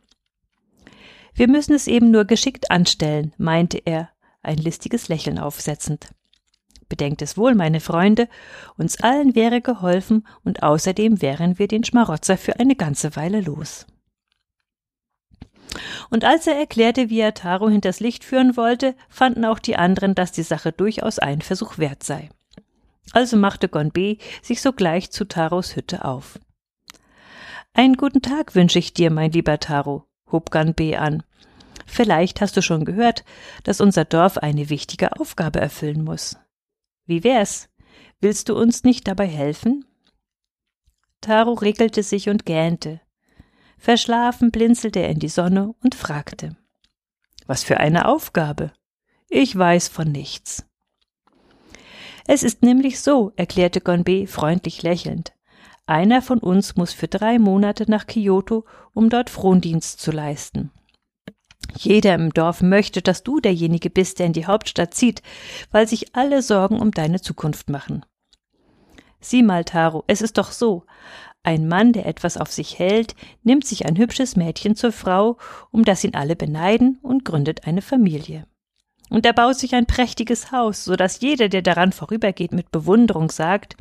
Wir 1.33 1.47
müssen 1.47 1.73
es 1.73 1.87
eben 1.87 2.11
nur 2.11 2.25
geschickt 2.25 2.71
anstellen, 2.71 3.33
meinte 3.37 3.77
er, 3.77 4.09
ein 4.41 4.57
listiges 4.57 5.07
Lächeln 5.07 5.39
aufsetzend. 5.39 6.09
Bedenkt 6.89 7.21
es 7.21 7.37
wohl, 7.37 7.53
meine 7.53 7.79
Freunde, 7.79 8.29
uns 8.77 9.01
allen 9.01 9.35
wäre 9.35 9.61
geholfen 9.61 10.25
und 10.43 10.63
außerdem 10.63 11.21
wären 11.21 11.59
wir 11.59 11.67
den 11.67 11.83
Schmarotzer 11.83 12.37
für 12.37 12.59
eine 12.59 12.75
ganze 12.75 13.15
Weile 13.15 13.41
los. 13.41 13.85
Und 16.09 16.23
als 16.23 16.47
er 16.47 16.55
erklärte, 16.55 17.09
wie 17.09 17.19
er 17.19 17.33
Taro 17.33 17.69
hinters 17.69 17.99
Licht 17.99 18.23
führen 18.23 18.55
wollte, 18.55 18.95
fanden 19.09 19.45
auch 19.45 19.59
die 19.59 19.75
anderen, 19.75 20.15
dass 20.15 20.31
die 20.31 20.43
Sache 20.43 20.71
durchaus 20.71 21.19
einen 21.19 21.41
Versuch 21.41 21.77
wert 21.77 22.03
sei. 22.03 22.29
Also 23.11 23.37
machte 23.37 23.69
Gonbe 23.69 24.17
sich 24.41 24.61
sogleich 24.61 25.11
zu 25.11 25.25
Taros 25.25 25.75
Hütte 25.75 26.05
auf. 26.05 26.39
Einen 27.73 27.95
guten 27.95 28.21
Tag 28.21 28.55
wünsche 28.55 28.79
ich 28.79 28.93
dir, 28.93 29.11
mein 29.11 29.31
lieber 29.31 29.59
Taro, 29.59 30.05
hob 30.31 30.51
Gonbe 30.51 30.97
an. 30.97 31.23
Vielleicht 31.85 32.41
hast 32.41 32.57
du 32.57 32.61
schon 32.61 32.85
gehört, 32.85 33.23
dass 33.63 33.81
unser 33.81 34.03
Dorf 34.03 34.37
eine 34.37 34.69
wichtige 34.69 35.19
Aufgabe 35.19 35.59
erfüllen 35.59 36.03
muss. 36.03 36.37
Wie 37.07 37.23
wär's? 37.23 37.69
Willst 38.19 38.49
du 38.49 38.55
uns 38.55 38.83
nicht 38.83 39.07
dabei 39.07 39.27
helfen? 39.27 39.85
Taro 41.21 41.53
regelte 41.53 42.03
sich 42.03 42.29
und 42.29 42.45
gähnte. 42.45 43.01
Verschlafen 43.77 44.51
blinzelte 44.51 44.99
er 44.99 45.09
in 45.09 45.19
die 45.19 45.29
Sonne 45.29 45.73
und 45.83 45.95
fragte 45.95 46.55
Was 47.45 47.63
für 47.63 47.77
eine 47.77 48.07
Aufgabe. 48.07 48.73
Ich 49.29 49.57
weiß 49.57 49.87
von 49.87 50.11
nichts. 50.11 50.65
Es 52.27 52.43
ist 52.43 52.61
nämlich 52.61 52.99
so, 52.99 53.31
erklärte 53.37 53.79
Gonbe 53.79 54.27
freundlich 54.27 54.83
lächelnd. 54.83 55.33
Einer 55.85 56.21
von 56.21 56.39
uns 56.39 56.75
muss 56.75 56.91
für 56.91 57.07
drei 57.07 57.39
Monate 57.39 57.89
nach 57.89 58.07
Kyoto, 58.07 58.65
um 58.93 59.09
dort 59.09 59.29
Frondienst 59.29 60.01
zu 60.01 60.11
leisten. 60.11 60.71
Jeder 61.75 62.15
im 62.15 62.33
Dorf 62.33 62.61
möchte, 62.61 63.01
dass 63.01 63.23
du 63.23 63.39
derjenige 63.39 63.89
bist, 63.89 64.19
der 64.19 64.27
in 64.27 64.33
die 64.33 64.45
Hauptstadt 64.45 64.93
zieht, 64.93 65.21
weil 65.71 65.87
sich 65.87 66.15
alle 66.15 66.41
Sorgen 66.41 66.79
um 66.79 66.91
deine 66.91 67.21
Zukunft 67.21 67.69
machen. 67.69 68.05
Sieh 69.19 69.43
mal, 69.43 69.65
Taro, 69.65 70.03
es 70.07 70.21
ist 70.21 70.37
doch 70.37 70.51
so. 70.51 70.85
Ein 71.43 71.67
Mann, 71.67 71.93
der 71.93 72.05
etwas 72.05 72.37
auf 72.37 72.51
sich 72.51 72.77
hält, 72.77 73.15
nimmt 73.43 73.65
sich 73.65 73.85
ein 73.85 73.97
hübsches 73.97 74.35
Mädchen 74.35 74.75
zur 74.75 74.91
Frau, 74.91 75.37
um 75.71 75.85
das 75.85 76.03
ihn 76.03 76.15
alle 76.15 76.35
beneiden, 76.35 76.99
und 77.01 77.25
gründet 77.25 77.65
eine 77.65 77.81
Familie. 77.81 78.45
Und 79.09 79.25
er 79.25 79.33
baut 79.33 79.55
sich 79.57 79.73
ein 79.73 79.85
prächtiges 79.85 80.51
Haus, 80.51 80.83
so 80.83 80.95
dass 80.95 81.21
jeder, 81.21 81.47
der 81.47 81.61
daran 81.61 81.93
vorübergeht, 81.93 82.51
mit 82.51 82.71
Bewunderung 82.71 83.31
sagt 83.31 83.77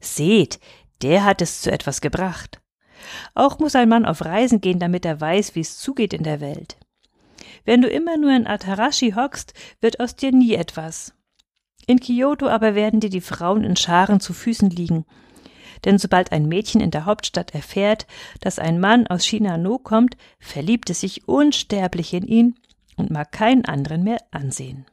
Seht, 0.00 0.58
der 1.02 1.24
hat 1.24 1.42
es 1.42 1.60
zu 1.60 1.70
etwas 1.70 2.00
gebracht. 2.00 2.60
Auch 3.34 3.58
muss 3.58 3.76
ein 3.76 3.88
Mann 3.88 4.06
auf 4.06 4.24
Reisen 4.24 4.60
gehen, 4.60 4.78
damit 4.78 5.04
er 5.04 5.20
weiß, 5.20 5.54
wie 5.54 5.60
es 5.60 5.78
zugeht 5.78 6.14
in 6.14 6.22
der 6.22 6.40
Welt. 6.40 6.78
Wenn 7.66 7.82
du 7.82 7.88
immer 7.88 8.16
nur 8.16 8.34
in 8.34 8.46
Atarashi 8.46 9.12
hockst, 9.12 9.52
wird 9.80 10.00
aus 10.00 10.16
dir 10.16 10.32
nie 10.32 10.54
etwas. 10.54 11.12
In 11.86 12.00
Kyoto 12.00 12.48
aber 12.48 12.74
werden 12.74 13.00
dir 13.00 13.10
die 13.10 13.20
Frauen 13.20 13.64
in 13.64 13.76
Scharen 13.76 14.20
zu 14.20 14.32
Füßen 14.32 14.70
liegen. 14.70 15.04
Denn 15.84 15.98
sobald 15.98 16.32
ein 16.32 16.48
Mädchen 16.48 16.80
in 16.80 16.90
der 16.90 17.04
Hauptstadt 17.04 17.54
erfährt, 17.54 18.06
dass 18.40 18.58
ein 18.58 18.80
Mann 18.80 19.06
aus 19.08 19.26
Shinano 19.26 19.78
kommt, 19.78 20.16
verliebt 20.38 20.88
es 20.90 21.00
sich 21.00 21.28
unsterblich 21.28 22.14
in 22.14 22.26
ihn 22.26 22.54
und 22.96 23.10
mag 23.10 23.30
keinen 23.30 23.66
anderen 23.66 24.02
mehr 24.02 24.18
ansehen. 24.30 24.86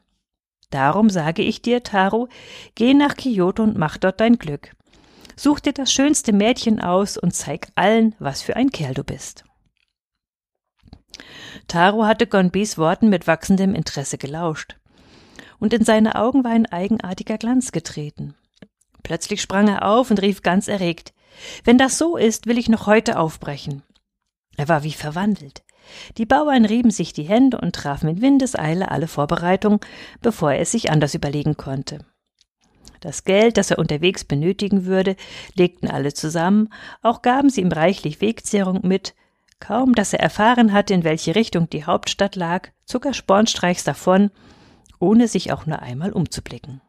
Darum 0.70 1.08
sage 1.10 1.42
ich 1.42 1.62
dir, 1.62 1.84
Taro, 1.84 2.28
geh 2.74 2.92
nach 2.92 3.16
Kyoto 3.16 3.62
und 3.62 3.78
mach 3.78 3.96
dort 3.96 4.20
dein 4.20 4.36
Glück. 4.38 4.74
Such 5.36 5.60
dir 5.60 5.72
das 5.72 5.92
schönste 5.92 6.32
Mädchen 6.32 6.80
aus 6.80 7.16
und 7.16 7.34
zeig 7.34 7.68
allen, 7.76 8.14
was 8.18 8.42
für 8.42 8.56
ein 8.56 8.70
Kerl 8.70 8.94
du 8.94 9.04
bist. 9.04 9.44
Taro 11.68 12.04
hatte 12.04 12.26
Gonbis 12.26 12.78
Worten 12.78 13.08
mit 13.08 13.26
wachsendem 13.26 13.74
Interesse 13.74 14.18
gelauscht. 14.18 14.76
Und 15.58 15.72
in 15.72 15.84
seine 15.84 16.16
Augen 16.16 16.44
war 16.44 16.50
ein 16.50 16.66
eigenartiger 16.66 17.38
Glanz 17.38 17.72
getreten. 17.72 18.34
Plötzlich 19.02 19.40
sprang 19.40 19.68
er 19.68 19.86
auf 19.86 20.10
und 20.10 20.20
rief 20.20 20.42
ganz 20.42 20.68
erregt 20.68 21.12
Wenn 21.64 21.78
das 21.78 21.98
so 21.98 22.16
ist, 22.16 22.46
will 22.46 22.58
ich 22.58 22.68
noch 22.68 22.86
heute 22.86 23.18
aufbrechen. 23.18 23.82
Er 24.56 24.68
war 24.68 24.82
wie 24.82 24.92
verwandelt. 24.92 25.62
Die 26.16 26.26
Bauern 26.26 26.64
rieben 26.64 26.90
sich 26.90 27.12
die 27.12 27.24
Hände 27.24 27.60
und 27.60 27.74
trafen 27.74 28.08
in 28.08 28.22
Windeseile 28.22 28.90
alle 28.90 29.08
Vorbereitungen, 29.08 29.80
bevor 30.22 30.52
er 30.52 30.60
es 30.60 30.72
sich 30.72 30.90
anders 30.90 31.14
überlegen 31.14 31.56
konnte. 31.56 31.98
Das 33.00 33.24
Geld, 33.24 33.58
das 33.58 33.70
er 33.70 33.78
unterwegs 33.78 34.24
benötigen 34.24 34.86
würde, 34.86 35.16
legten 35.54 35.90
alle 35.90 36.14
zusammen, 36.14 36.72
auch 37.02 37.20
gaben 37.20 37.50
sie 37.50 37.60
ihm 37.60 37.70
reichlich 37.70 38.22
Wegzehrung 38.22 38.80
mit. 38.82 39.14
Kaum, 39.60 39.94
dass 39.94 40.12
er 40.12 40.20
erfahren 40.20 40.72
hatte, 40.72 40.94
in 40.94 41.04
welche 41.04 41.34
Richtung 41.34 41.70
die 41.70 41.84
Hauptstadt 41.84 42.36
lag, 42.36 42.68
zog 42.84 43.06
er 43.06 43.14
spornstreichs 43.14 43.84
davon, 43.84 44.30
ohne 44.98 45.28
sich 45.28 45.52
auch 45.52 45.66
nur 45.66 45.80
einmal 45.80 46.12
umzublicken. 46.12 46.80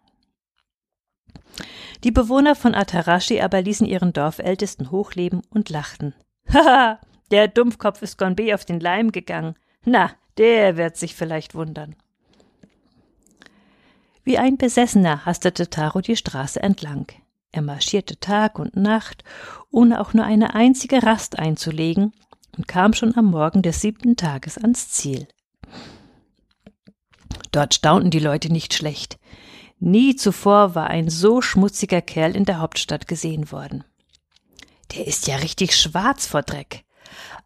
Die 2.04 2.12
Bewohner 2.12 2.56
von 2.56 2.76
Atarashi 2.76 3.42
aber 3.42 3.62
ließen 3.62 3.88
ihren 3.88 4.14
Dorfältesten 4.14 4.92
hochleben 4.92 5.42
und 5.50 5.70
lachten. 5.70 6.14
Haha, 6.54 7.00
der 7.32 7.48
Dumpfkopf 7.48 8.02
ist 8.02 8.18
Gonbe 8.18 8.54
auf 8.54 8.66
den 8.66 8.80
Leim 8.80 9.12
gegangen. 9.12 9.56
Na, 9.84 10.12
der 10.38 10.78
wird 10.78 10.98
sich 10.98 11.16
vielleicht 11.16 11.56
wundern. 11.56 11.96
Wie 14.24 14.38
ein 14.38 14.58
Besessener 14.58 15.26
hastete 15.26 15.70
Taro 15.70 16.02
die 16.02 16.16
Straße 16.16 16.62
entlang. 16.62 17.08
Er 17.52 17.62
marschierte 17.62 18.20
Tag 18.20 18.60
und 18.60 18.76
Nacht, 18.76 19.24
ohne 19.72 20.02
auch 20.02 20.14
nur 20.14 20.26
eine 20.26 20.56
einzige 20.56 21.04
Rast 21.04 21.40
einzulegen, 21.40 22.12
und 22.58 22.68
kam 22.68 22.94
schon 22.94 23.16
am 23.18 23.26
Morgen 23.26 23.62
des 23.62 23.82
siebten 23.82 24.16
Tages 24.16 24.58
ans 24.58 24.90
Ziel. 24.90 25.28
Dort 27.52 27.74
staunten 27.74 28.10
die 28.10 28.20
Leute 28.20 28.52
nicht 28.52 28.74
schlecht. 28.74 29.18
Nie 29.80 30.16
zuvor 30.16 30.76
war 30.76 30.88
ein 30.88 31.10
so 31.10 31.42
schmutziger 31.42 32.02
Kerl 32.02 32.36
in 32.36 32.46
der 32.46 32.60
Hauptstadt 32.60 33.08
gesehen 33.08 33.52
worden. 33.52 33.84
Der 34.96 35.08
ist 35.08 35.28
ja 35.28 35.38
richtig 35.38 35.76
schwarz 35.76 36.26
vor 36.26 36.44
Dreck. 36.44 36.84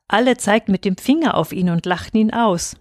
Alle 0.08 0.38
zeigten 0.38 0.72
mit 0.72 0.86
dem 0.86 0.98
Finger 0.98 1.36
auf 1.36 1.52
ihn 1.52 1.70
und 1.70 1.86
lachten 1.86 2.18
ihn 2.18 2.34
aus. 2.34 2.76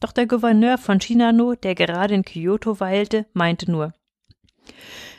Doch 0.00 0.12
der 0.12 0.26
Gouverneur 0.26 0.76
von 0.76 1.00
Shinano, 1.00 1.54
der 1.54 1.74
gerade 1.74 2.14
in 2.14 2.24
Kyoto 2.24 2.80
weilte, 2.80 3.26
meinte 3.32 3.70
nur 3.70 3.94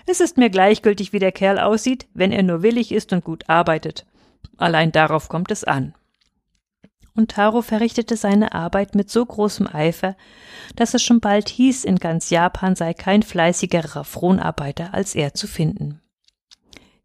Es 0.05 0.19
ist 0.19 0.37
mir 0.37 0.49
gleichgültig, 0.49 1.13
wie 1.13 1.19
der 1.19 1.31
Kerl 1.31 1.59
aussieht, 1.59 2.07
wenn 2.13 2.31
er 2.31 2.43
nur 2.43 2.61
willig 2.61 2.91
ist 2.91 3.11
und 3.13 3.23
gut 3.23 3.49
arbeitet. 3.49 4.05
Allein 4.57 4.91
darauf 4.91 5.27
kommt 5.29 5.51
es 5.51 5.63
an. 5.63 5.95
Und 7.15 7.31
Taro 7.31 7.61
verrichtete 7.61 8.17
seine 8.17 8.53
Arbeit 8.53 8.93
mit 8.93 9.09
so 9.09 9.25
großem 9.25 9.67
Eifer, 9.73 10.17
dass 10.75 10.93
es 10.93 11.01
schon 11.01 11.21
bald 11.21 11.47
hieß, 11.47 11.85
in 11.85 11.95
ganz 11.95 12.29
Japan 12.29 12.75
sei 12.75 12.93
kein 12.93 13.23
fleißigerer 13.23 14.03
Fronarbeiter 14.03 14.93
als 14.93 15.15
er 15.15 15.33
zu 15.33 15.47
finden. 15.47 16.01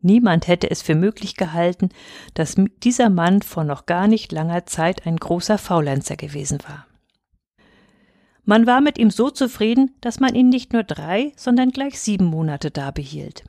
Niemand 0.02 0.48
hätte 0.48 0.70
es 0.70 0.82
für 0.82 0.94
möglich 0.94 1.36
gehalten, 1.36 1.90
dass 2.34 2.56
dieser 2.82 3.10
Mann 3.10 3.42
vor 3.42 3.64
noch 3.64 3.86
gar 3.86 4.08
nicht 4.08 4.32
langer 4.32 4.66
Zeit 4.66 5.06
ein 5.06 5.16
großer 5.16 5.58
Faulenzer 5.58 6.16
gewesen 6.16 6.58
war. 6.66 6.86
Man 8.44 8.66
war 8.66 8.80
mit 8.80 8.98
ihm 8.98 9.10
so 9.10 9.30
zufrieden, 9.30 9.94
dass 10.00 10.18
man 10.18 10.34
ihn 10.34 10.48
nicht 10.48 10.72
nur 10.72 10.82
drei, 10.82 11.32
sondern 11.36 11.70
gleich 11.70 12.00
sieben 12.00 12.24
Monate 12.24 12.70
da 12.70 12.90
behielt. 12.90 13.44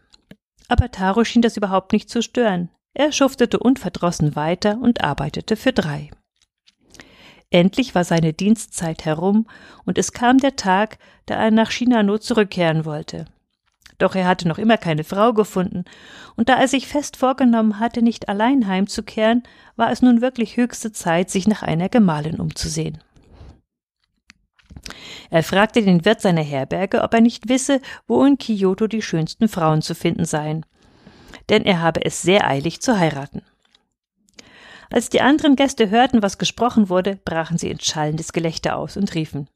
Aber 0.68 0.92
Taro 0.92 1.24
schien 1.24 1.42
das 1.42 1.58
überhaupt 1.58 1.94
nicht 1.94 2.10
zu 2.10 2.22
stören. 2.22 2.70
Er 2.94 3.12
schuftete 3.12 3.58
unverdrossen 3.58 4.36
weiter 4.36 4.78
und 4.80 5.04
arbeitete 5.04 5.56
für 5.56 5.72
drei. 5.72 6.12
Endlich 7.52 7.94
war 7.94 8.06
seine 8.06 8.34
Dienstzeit 8.34 9.06
herum, 9.06 9.46
und 9.86 9.98
es 9.98 10.14
kam 10.14 10.38
der 10.38 10.56
Tag, 10.56 10.98
da 11.26 11.36
er 11.36 11.52
nach 11.52 11.70
Shinano 11.70 12.18
zurückkehren 12.18 12.86
wollte. 12.86 13.26
Doch 13.98 14.16
er 14.16 14.26
hatte 14.26 14.48
noch 14.48 14.58
immer 14.58 14.78
keine 14.78 15.04
Frau 15.04 15.34
gefunden, 15.34 15.84
und 16.36 16.50
da 16.50 16.60
er 16.60 16.68
sich 16.68 16.88
fest 16.88 17.18
vorgenommen 17.18 17.80
hatte, 17.80 18.02
nicht 18.02 18.30
allein 18.30 18.68
heimzukehren, 18.68 19.44
war 19.76 19.92
es 19.92 20.02
nun 20.02 20.22
wirklich 20.22 20.58
höchste 20.58 20.94
Zeit, 20.94 21.30
sich 21.30 21.46
nach 21.46 21.62
einer 21.62 21.90
Gemahlin 21.90 22.40
umzusehen. 22.40 23.00
Er 25.30 25.44
fragte 25.44 25.82
den 25.82 26.06
Wirt 26.06 26.22
seiner 26.22 26.42
Herberge, 26.42 27.02
ob 27.02 27.14
er 27.14 27.22
nicht 27.22 27.50
wisse, 27.50 27.82
wo 28.08 28.24
in 28.26 28.38
Kyoto 28.38 28.88
die 28.88 29.02
schönsten 29.02 29.50
Frauen 29.50 29.82
zu 29.82 29.94
finden 29.94 30.26
seien, 30.26 30.66
denn 31.50 31.64
er 31.64 31.82
habe 31.82 32.04
es 32.06 32.22
sehr 32.22 32.48
eilig 32.48 32.82
zu 32.82 32.98
heiraten. 32.98 33.42
Als 34.92 35.10
die 35.10 35.22
anderen 35.22 35.56
Gäste 35.56 35.90
hörten, 35.90 36.22
was 36.22 36.38
gesprochen 36.38 36.90
wurde, 36.90 37.18
brachen 37.24 37.58
sie 37.58 37.70
in 37.70 37.80
schallendes 37.80 38.34
Gelächter 38.34 38.76
aus 38.76 38.98
und 38.98 39.16
riefen 39.16 39.48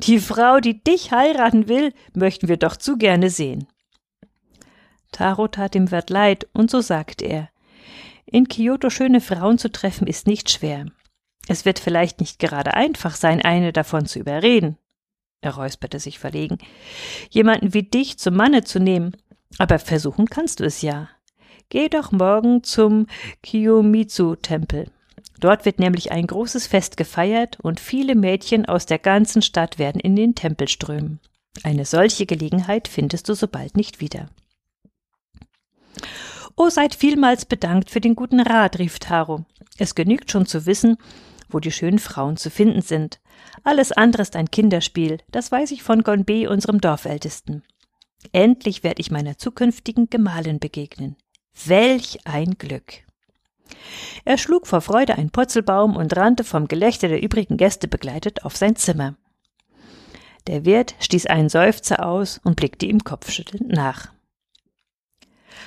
die 0.00 0.20
Frau, 0.20 0.60
die 0.60 0.82
dich 0.82 1.10
heiraten 1.12 1.68
will, 1.68 1.92
möchten 2.14 2.48
wir 2.48 2.56
doch 2.56 2.76
zu 2.76 2.96
gerne 2.96 3.30
sehen. 3.30 3.66
Taro 5.10 5.48
tat 5.48 5.74
dem 5.74 5.90
Wirt 5.90 6.10
leid, 6.10 6.46
und 6.52 6.70
so 6.70 6.80
sagte 6.80 7.24
er 7.24 7.48
In 8.26 8.48
Kyoto 8.48 8.90
schöne 8.90 9.20
Frauen 9.20 9.58
zu 9.58 9.72
treffen 9.72 10.06
ist 10.06 10.26
nicht 10.26 10.50
schwer. 10.50 10.86
Es 11.48 11.64
wird 11.64 11.78
vielleicht 11.78 12.20
nicht 12.20 12.38
gerade 12.38 12.74
einfach 12.74 13.16
sein, 13.16 13.42
eine 13.42 13.72
davon 13.72 14.06
zu 14.06 14.18
überreden. 14.18 14.76
Er 15.40 15.54
räusperte 15.54 15.98
sich 15.98 16.18
verlegen. 16.18 16.58
Jemanden 17.30 17.74
wie 17.74 17.84
dich 17.84 18.18
zum 18.18 18.34
Manne 18.34 18.64
zu 18.64 18.78
nehmen, 18.78 19.16
aber 19.56 19.78
versuchen 19.78 20.26
kannst 20.26 20.60
du 20.60 20.64
es 20.64 20.82
ja. 20.82 21.08
Geh 21.70 21.88
doch 21.90 22.12
morgen 22.12 22.64
zum 22.64 23.06
Kiyomitsu-Tempel. 23.42 24.90
Dort 25.38 25.66
wird 25.66 25.78
nämlich 25.78 26.10
ein 26.10 26.26
großes 26.26 26.66
Fest 26.66 26.96
gefeiert 26.96 27.60
und 27.60 27.78
viele 27.78 28.14
Mädchen 28.14 28.66
aus 28.66 28.86
der 28.86 28.98
ganzen 28.98 29.42
Stadt 29.42 29.78
werden 29.78 30.00
in 30.00 30.16
den 30.16 30.34
Tempel 30.34 30.66
strömen. 30.66 31.20
Eine 31.62 31.84
solche 31.84 32.24
Gelegenheit 32.24 32.88
findest 32.88 33.28
du 33.28 33.34
so 33.34 33.48
bald 33.48 33.76
nicht 33.76 34.00
wieder. 34.00 34.28
Oh, 36.56 36.70
seid 36.70 36.94
vielmals 36.94 37.44
bedankt 37.44 37.90
für 37.90 38.00
den 38.00 38.16
guten 38.16 38.40
Rat, 38.40 38.78
rief 38.78 38.98
Taro. 38.98 39.44
Es 39.76 39.94
genügt 39.94 40.30
schon 40.30 40.46
zu 40.46 40.66
wissen, 40.66 40.96
wo 41.50 41.60
die 41.60 41.70
schönen 41.70 41.98
Frauen 41.98 42.36
zu 42.36 42.50
finden 42.50 42.82
sind. 42.82 43.20
Alles 43.62 43.92
andere 43.92 44.22
ist 44.22 44.36
ein 44.36 44.50
Kinderspiel, 44.50 45.18
das 45.30 45.52
weiß 45.52 45.70
ich 45.70 45.82
von 45.82 46.02
Gonbe, 46.02 46.48
unserem 46.48 46.80
Dorfältesten. 46.80 47.62
Endlich 48.32 48.82
werde 48.82 49.00
ich 49.00 49.10
meiner 49.10 49.38
zukünftigen 49.38 50.10
Gemahlin 50.10 50.58
begegnen. 50.58 51.16
Welch 51.66 52.18
ein 52.24 52.56
Glück! 52.58 53.02
Er 54.24 54.38
schlug 54.38 54.66
vor 54.66 54.80
Freude 54.80 55.16
einen 55.16 55.30
Purzelbaum 55.30 55.96
und 55.96 56.16
rannte 56.16 56.44
vom 56.44 56.68
Gelächter 56.68 57.08
der 57.08 57.22
übrigen 57.22 57.56
Gäste 57.56 57.88
begleitet 57.88 58.44
auf 58.44 58.56
sein 58.56 58.76
Zimmer. 58.76 59.16
Der 60.46 60.64
Wirt 60.64 60.94
stieß 61.00 61.26
einen 61.26 61.48
Seufzer 61.48 62.06
aus 62.06 62.40
und 62.44 62.56
blickte 62.56 62.86
ihm 62.86 63.04
kopfschüttelnd 63.04 63.68
nach. 63.68 64.12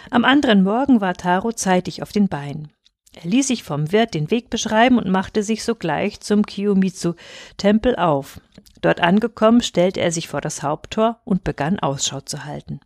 Am 0.10 0.26
anderen 0.26 0.64
Morgen 0.64 1.02
war 1.02 1.14
Taro 1.14 1.52
zeitig 1.52 2.02
auf 2.02 2.12
den 2.12 2.28
Beinen. 2.28 2.72
Er 3.14 3.30
ließ 3.30 3.48
sich 3.48 3.64
vom 3.64 3.92
Wirt 3.92 4.14
den 4.14 4.32
Weg 4.32 4.50
beschreiben 4.50 4.98
und 4.98 5.10
machte 5.10 5.44
sich 5.44 5.64
sogleich 5.64 6.22
zum 6.22 6.46
Kiyomitsu-Tempel 6.46 7.98
auf. 7.98 8.40
Dort 8.82 9.02
angekommen, 9.02 9.62
stellte 9.62 10.00
er 10.00 10.12
sich 10.12 10.28
vor 10.28 10.42
das 10.42 10.64
Haupttor 10.64 11.20
und 11.26 11.44
begann 11.44 11.80
Ausschau 11.80 12.22
zu 12.22 12.46
halten. 12.46 12.80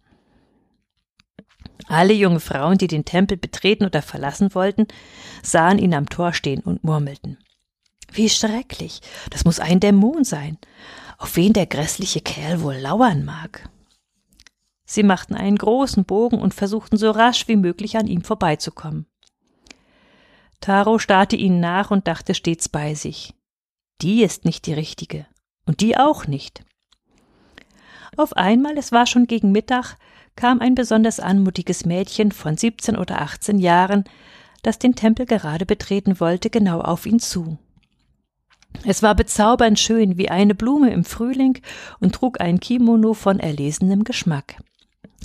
Alle 1.88 2.14
junge 2.14 2.40
Frauen, 2.40 2.78
die 2.78 2.88
den 2.88 3.06
Tempel 3.06 3.38
betreten 3.38 3.86
oder 3.86 4.02
verlassen 4.02 4.56
wollten, 4.56 4.88
sahen 5.44 5.78
ihn 5.78 5.94
am 5.94 6.10
Tor 6.10 6.34
stehen 6.34 6.62
und 6.62 6.84
murmelten. 6.84 7.38
Wie 8.12 8.30
schrecklich, 8.30 9.02
das 9.30 9.46
muss 9.46 9.60
ein 9.60 9.80
Dämon 9.80 10.24
sein, 10.24 10.58
auf 11.18 11.36
wen 11.36 11.54
der 11.54 11.66
grässliche 11.66 12.22
Kerl 12.22 12.62
wohl 12.62 12.76
lauern 12.76 13.26
mag. 13.26 13.70
Sie 14.86 15.04
machten 15.04 15.36
einen 15.36 15.58
großen 15.58 16.06
Bogen 16.06 16.40
und 16.40 16.54
versuchten 16.54 16.98
so 16.98 17.12
rasch 17.12 17.48
wie 17.48 17.56
möglich 17.56 17.98
an 17.98 18.08
ihm 18.08 18.24
vorbeizukommen. 18.24 19.08
Taro 20.62 21.00
starrte 21.00 21.36
ihnen 21.36 21.60
nach 21.60 21.92
und 21.92 22.08
dachte 22.08 22.34
stets 22.34 22.70
bei 22.70 22.94
sich. 22.94 23.34
Die 24.02 24.24
ist 24.24 24.46
nicht 24.46 24.66
die 24.66 24.74
richtige. 24.74 25.26
Und 25.66 25.82
die 25.82 25.98
auch 25.98 26.28
nicht. 26.28 26.64
Auf 28.18 28.34
einmal, 28.34 28.78
es 28.78 28.92
war 28.92 29.08
schon 29.08 29.28
gegen 29.28 29.52
Mittag, 29.52 29.98
kam 30.36 30.60
ein 30.60 30.76
besonders 30.76 31.20
anmutiges 31.20 31.86
Mädchen 31.86 32.32
von 32.32 32.58
17 32.58 32.98
oder 32.98 33.22
18 33.22 33.60
Jahren, 33.60 34.04
das 34.64 34.80
den 34.80 34.96
Tempel 34.96 35.26
gerade 35.26 35.66
betreten 35.66 36.20
wollte, 36.20 36.50
genau 36.50 36.82
auf 36.82 37.06
ihn 37.06 37.20
zu. 37.20 37.58
Es 38.84 39.02
war 39.02 39.16
bezaubernd 39.16 39.80
schön 39.80 40.18
wie 40.18 40.30
eine 40.30 40.56
Blume 40.56 40.92
im 40.92 41.06
Frühling 41.06 41.60
und 42.00 42.14
trug 42.14 42.42
ein 42.42 42.60
Kimono 42.60 43.14
von 43.14 43.40
erlesenem 43.40 44.04
Geschmack. 44.04 44.62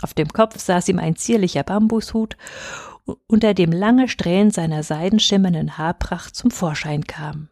Auf 0.02 0.14
dem 0.14 0.28
Kopf 0.28 0.58
saß 0.58 0.88
ihm 0.88 0.98
ein 0.98 1.16
zierlicher 1.16 1.62
Bambushut, 1.62 2.36
unter 3.26 3.54
dem 3.54 3.72
lange 3.72 4.08
Strähnen 4.08 4.50
seiner 4.50 4.82
seidenschimmernden 4.82 5.78
Haarpracht 5.78 6.36
zum 6.36 6.50
Vorschein 6.50 7.04
kamen. 7.04 7.50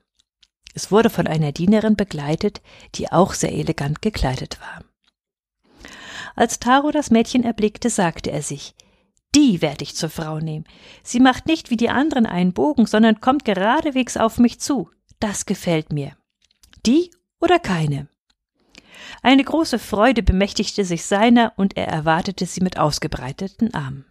Es 0.74 0.92
wurde 0.92 1.10
von 1.10 1.26
einer 1.26 1.52
Dienerin 1.52 1.96
begleitet, 1.96 2.62
die 2.94 3.10
auch 3.10 3.34
sehr 3.34 3.52
elegant 3.52 4.00
gekleidet 4.00 4.60
war. 4.60 4.87
Als 6.38 6.60
Taro 6.60 6.92
das 6.92 7.10
Mädchen 7.10 7.42
erblickte, 7.42 7.90
sagte 7.90 8.30
er 8.30 8.42
sich, 8.42 8.76
die 9.34 9.60
werde 9.60 9.82
ich 9.82 9.96
zur 9.96 10.08
Frau 10.08 10.38
nehmen. 10.38 10.66
Sie 11.02 11.18
macht 11.18 11.46
nicht 11.46 11.70
wie 11.70 11.76
die 11.76 11.88
anderen 11.88 12.26
einen 12.26 12.52
Bogen, 12.52 12.86
sondern 12.86 13.20
kommt 13.20 13.44
geradewegs 13.44 14.16
auf 14.16 14.38
mich 14.38 14.60
zu. 14.60 14.88
Das 15.18 15.46
gefällt 15.46 15.92
mir. 15.92 16.12
Die 16.86 17.10
oder 17.40 17.58
keine? 17.58 18.06
Eine 19.20 19.42
große 19.42 19.80
Freude 19.80 20.22
bemächtigte 20.22 20.84
sich 20.84 21.06
seiner 21.06 21.54
und 21.56 21.76
er 21.76 21.88
erwartete 21.88 22.46
sie 22.46 22.60
mit 22.60 22.78
ausgebreiteten 22.78 23.74
Armen. 23.74 24.04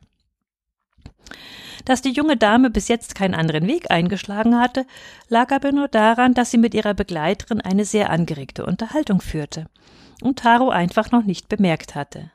Dass 1.86 2.02
die 2.02 2.12
junge 2.12 2.36
Dame 2.36 2.70
bis 2.70 2.90
jetzt 2.90 3.16
keinen 3.16 3.36
anderen 3.36 3.68
Weg 3.68 3.90
eingeschlagen 3.90 4.60
hatte, 4.60 4.86
lag 5.30 5.54
aber 5.54 5.72
nur 5.72 5.88
daran, 5.88 6.34
dass 6.34 6.52
sie 6.52 6.58
mit 6.58 6.74
ihrer 6.74 6.94
Begleiterin 6.94 7.62
eine 7.62 7.86
sehr 7.86 8.10
angeregte 8.10 8.66
Unterhaltung 8.66 9.22
führte 9.22 9.68
und 10.22 10.40
Taro 10.40 10.70
einfach 10.70 11.12
noch 11.12 11.24
nicht 11.24 11.50
bemerkt 11.50 11.96
hatte. 11.96 12.32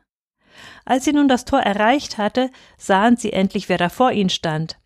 Als 0.85 1.05
sie 1.05 1.13
nun 1.13 1.29
das 1.29 1.45
Tor 1.45 1.61
erreicht 1.61 2.19
hatte, 2.19 2.51
sahen 2.77 3.17
sie 3.17 3.33
endlich, 3.33 3.69
wer 3.69 3.79
da 3.79 3.89
vor 3.89 4.13
ihnen 4.13 4.31
stand. 4.31 4.79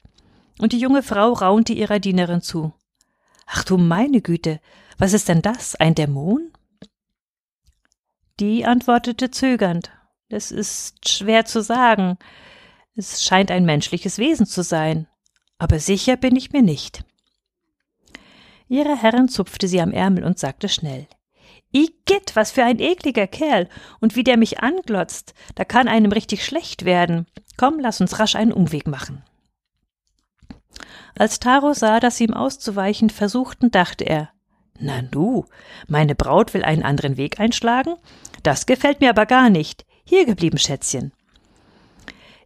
Und 0.58 0.72
die 0.72 0.78
junge 0.78 1.02
Frau 1.02 1.32
raunte 1.32 1.72
ihrer 1.72 1.98
Dienerin 1.98 2.40
zu. 2.40 2.72
Ach 3.46 3.64
du 3.64 3.76
meine 3.76 4.20
Güte, 4.20 4.60
was 4.98 5.12
ist 5.12 5.28
denn 5.28 5.42
das? 5.42 5.74
Ein 5.76 5.94
Dämon? 5.94 6.52
Die 8.40 8.64
antwortete 8.64 9.30
zögernd. 9.30 9.90
Es 10.28 10.50
ist 10.50 11.08
schwer 11.08 11.44
zu 11.44 11.62
sagen. 11.62 12.18
Es 12.94 13.22
scheint 13.22 13.50
ein 13.50 13.64
menschliches 13.64 14.18
Wesen 14.18 14.46
zu 14.46 14.62
sein. 14.62 15.06
Aber 15.58 15.78
sicher 15.78 16.16
bin 16.16 16.36
ich 16.36 16.52
mir 16.52 16.62
nicht. 16.62 17.04
Ihre 18.68 18.96
Herrin 18.96 19.28
zupfte 19.28 19.68
sie 19.68 19.80
am 19.80 19.92
Ärmel 19.92 20.24
und 20.24 20.38
sagte 20.38 20.68
schnell 20.68 21.06
Igitt, 21.72 22.34
was 22.34 22.50
für 22.50 22.64
ein 22.64 22.78
ekliger 22.78 23.26
Kerl. 23.26 23.68
Und 24.00 24.16
wie 24.16 24.24
der 24.24 24.36
mich 24.36 24.60
anglotzt, 24.60 25.34
da 25.54 25.64
kann 25.64 25.88
einem 25.88 26.12
richtig 26.12 26.44
schlecht 26.44 26.84
werden. 26.84 27.26
Komm, 27.56 27.78
lass 27.80 28.00
uns 28.00 28.18
rasch 28.18 28.36
einen 28.36 28.52
Umweg 28.52 28.86
machen. 28.86 29.24
Als 31.18 31.40
Taro 31.40 31.72
sah, 31.72 32.00
dass 32.00 32.18
sie 32.18 32.24
ihm 32.24 32.34
auszuweichen 32.34 33.10
versuchten, 33.10 33.70
dachte 33.70 34.04
er, 34.04 34.30
na 34.78 35.00
du, 35.00 35.46
meine 35.88 36.14
Braut 36.14 36.52
will 36.52 36.62
einen 36.62 36.82
anderen 36.82 37.16
Weg 37.16 37.40
einschlagen? 37.40 37.94
Das 38.42 38.66
gefällt 38.66 39.00
mir 39.00 39.10
aber 39.10 39.24
gar 39.24 39.48
nicht. 39.48 39.86
Hier 40.04 40.26
geblieben, 40.26 40.58
Schätzchen. 40.58 41.12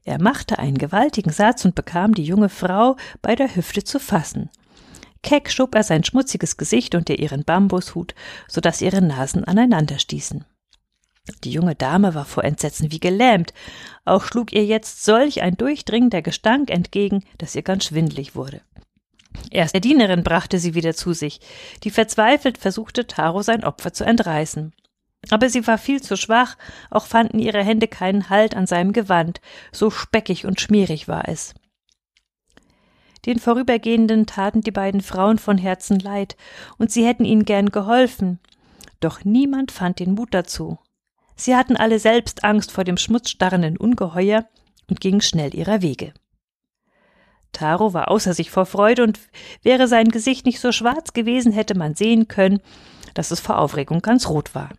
Er 0.04 0.20
machte 0.20 0.58
einen 0.58 0.78
gewaltigen 0.78 1.32
Satz 1.32 1.64
und 1.64 1.74
bekam 1.74 2.14
die 2.14 2.24
junge 2.24 2.48
Frau 2.48 2.96
bei 3.20 3.34
der 3.34 3.54
Hüfte 3.54 3.84
zu 3.84 3.98
fassen. 3.98 4.50
Keck 5.22 5.50
schob 5.50 5.74
er 5.74 5.82
sein 5.82 6.04
schmutziges 6.04 6.56
Gesicht 6.56 6.94
unter 6.94 7.18
ihren 7.18 7.44
Bambushut, 7.44 8.14
so 8.48 8.60
dass 8.60 8.80
ihre 8.80 9.02
Nasen 9.02 9.44
aneinander 9.44 9.98
stießen. 9.98 10.44
Die 11.44 11.52
junge 11.52 11.74
Dame 11.74 12.14
war 12.14 12.24
vor 12.24 12.44
Entsetzen 12.44 12.90
wie 12.90 13.00
gelähmt, 13.00 13.52
auch 14.04 14.24
schlug 14.24 14.52
ihr 14.52 14.64
jetzt 14.64 15.04
solch 15.04 15.42
ein 15.42 15.56
durchdringender 15.56 16.22
Gestank 16.22 16.70
entgegen, 16.70 17.24
dass 17.38 17.54
ihr 17.54 17.62
ganz 17.62 17.84
schwindlig 17.84 18.34
wurde. 18.34 18.62
Erst 19.50 19.74
der 19.74 19.80
Dienerin 19.80 20.24
brachte 20.24 20.58
sie 20.58 20.74
wieder 20.74 20.94
zu 20.94 21.12
sich, 21.12 21.40
die 21.84 21.90
verzweifelt 21.90 22.58
versuchte, 22.58 23.06
Taro 23.06 23.42
sein 23.42 23.64
Opfer 23.64 23.92
zu 23.92 24.04
entreißen. 24.04 24.72
Aber 25.28 25.48
sie 25.48 25.66
war 25.66 25.78
viel 25.78 26.02
zu 26.02 26.16
schwach, 26.16 26.56
auch 26.90 27.06
fanden 27.06 27.38
ihre 27.38 27.62
Hände 27.62 27.86
keinen 27.88 28.30
Halt 28.30 28.56
an 28.56 28.66
seinem 28.66 28.92
Gewand, 28.92 29.40
so 29.70 29.90
speckig 29.90 30.46
und 30.46 30.60
schmierig 30.60 31.08
war 31.08 31.28
es. 31.28 31.54
Den 33.26 33.38
Vorübergehenden 33.38 34.26
taten 34.26 34.62
die 34.62 34.70
beiden 34.70 35.02
Frauen 35.02 35.38
von 35.38 35.58
Herzen 35.58 35.98
leid, 35.98 36.36
und 36.78 36.90
sie 36.90 37.06
hätten 37.06 37.24
ihnen 37.24 37.44
gern 37.44 37.70
geholfen. 37.70 38.38
Doch 39.00 39.24
niemand 39.24 39.72
fand 39.72 39.98
den 39.98 40.14
Mut 40.14 40.32
dazu. 40.32 40.78
Sie 41.36 41.56
hatten 41.56 41.76
alle 41.76 41.98
selbst 41.98 42.44
Angst 42.44 42.70
vor 42.70 42.84
dem 42.84 42.96
schmutzstarrenden 42.96 43.76
Ungeheuer 43.76 44.46
und 44.88 45.00
gingen 45.00 45.20
schnell 45.20 45.54
ihrer 45.54 45.82
Wege. 45.82 46.12
Taro 47.52 47.94
war 47.94 48.10
außer 48.10 48.32
sich 48.32 48.50
vor 48.50 48.66
Freude, 48.66 49.02
und 49.02 49.20
wäre 49.62 49.88
sein 49.88 50.08
Gesicht 50.08 50.46
nicht 50.46 50.60
so 50.60 50.72
schwarz 50.72 51.12
gewesen, 51.12 51.52
hätte 51.52 51.76
man 51.76 51.94
sehen 51.94 52.28
können, 52.28 52.60
dass 53.14 53.30
es 53.30 53.40
vor 53.40 53.58
Aufregung 53.58 54.00
ganz 54.00 54.28
rot 54.28 54.54
war. 54.54 54.70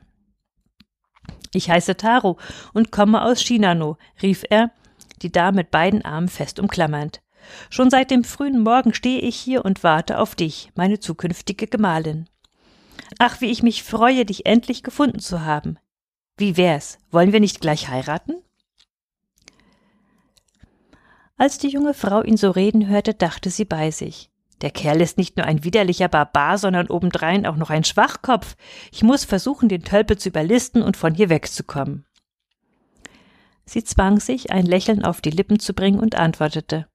Ich 1.54 1.69
heiße 1.69 1.97
Taro 1.97 2.38
und 2.73 2.91
komme 2.91 3.23
aus 3.23 3.41
Shinano, 3.41 3.97
rief 4.21 4.43
er, 4.49 4.71
die 5.21 5.32
Dame 5.32 5.58
mit 5.58 5.71
beiden 5.71 6.04
Armen 6.04 6.30
fest 6.30 6.60
umklammernd. 6.60 7.21
Schon 7.69 7.89
seit 7.89 8.12
dem 8.12 8.23
frühen 8.23 8.62
Morgen 8.62 8.93
stehe 8.93 9.19
ich 9.19 9.36
hier 9.36 9.65
und 9.65 9.84
warte 9.84 10.19
auf 10.19 10.36
dich, 10.36 10.71
meine 10.75 10.99
zukünftige 10.99 11.67
Gemahlin. 11.67 12.27
Ach, 13.19 13.41
wie 13.41 13.51
ich 13.51 13.63
mich 13.63 13.84
freue, 13.84 14.25
dich 14.25 14.45
endlich 14.45 14.84
gefunden 14.84 15.19
zu 15.19 15.41
haben. 15.41 15.77
Wie 16.38 16.58
wär's? 16.58 16.97
Wollen 17.12 17.34
wir 17.34 17.39
nicht 17.39 17.62
gleich 17.62 17.89
heiraten? 17.89 18.36
Als 21.38 21.58
die 21.58 21.69
junge 21.69 21.93
Frau 21.93 22.21
ihn 22.21 22.38
so 22.38 22.51
reden 22.51 22.88
hörte, 22.88 23.13
dachte 23.13 23.49
sie 23.49 23.65
bei 23.65 23.91
sich. 23.91 24.30
Der 24.62 24.69
Kerl 24.69 25.01
ist 25.01 25.17
nicht 25.17 25.38
nur 25.38 25.45
ein 25.47 25.63
widerlicher 25.63 26.08
Barbar, 26.08 26.60
sondern 26.60 26.88
obendrein 26.88 27.47
auch 27.47 27.56
noch 27.56 27.71
ein 27.71 27.84
Schwachkopf. 27.84 28.56
Ich 28.91 29.01
muss 29.01 29.25
versuchen, 29.25 29.67
den 29.67 29.84
Tölpel 29.84 30.17
zu 30.17 30.30
überlisten 30.30 30.84
und 30.84 30.97
von 30.97 31.15
hier 31.15 31.30
wegzukommen. 31.30 32.06
Sie 33.65 33.84
zwang 33.84 34.19
sich, 34.19 34.51
ein 34.51 34.65
Lächeln 34.65 35.04
auf 35.04 35.21
die 35.21 35.32
Lippen 35.32 35.60
zu 35.60 35.73
bringen 35.73 35.99
und 35.99 36.15
antwortete 36.15 36.88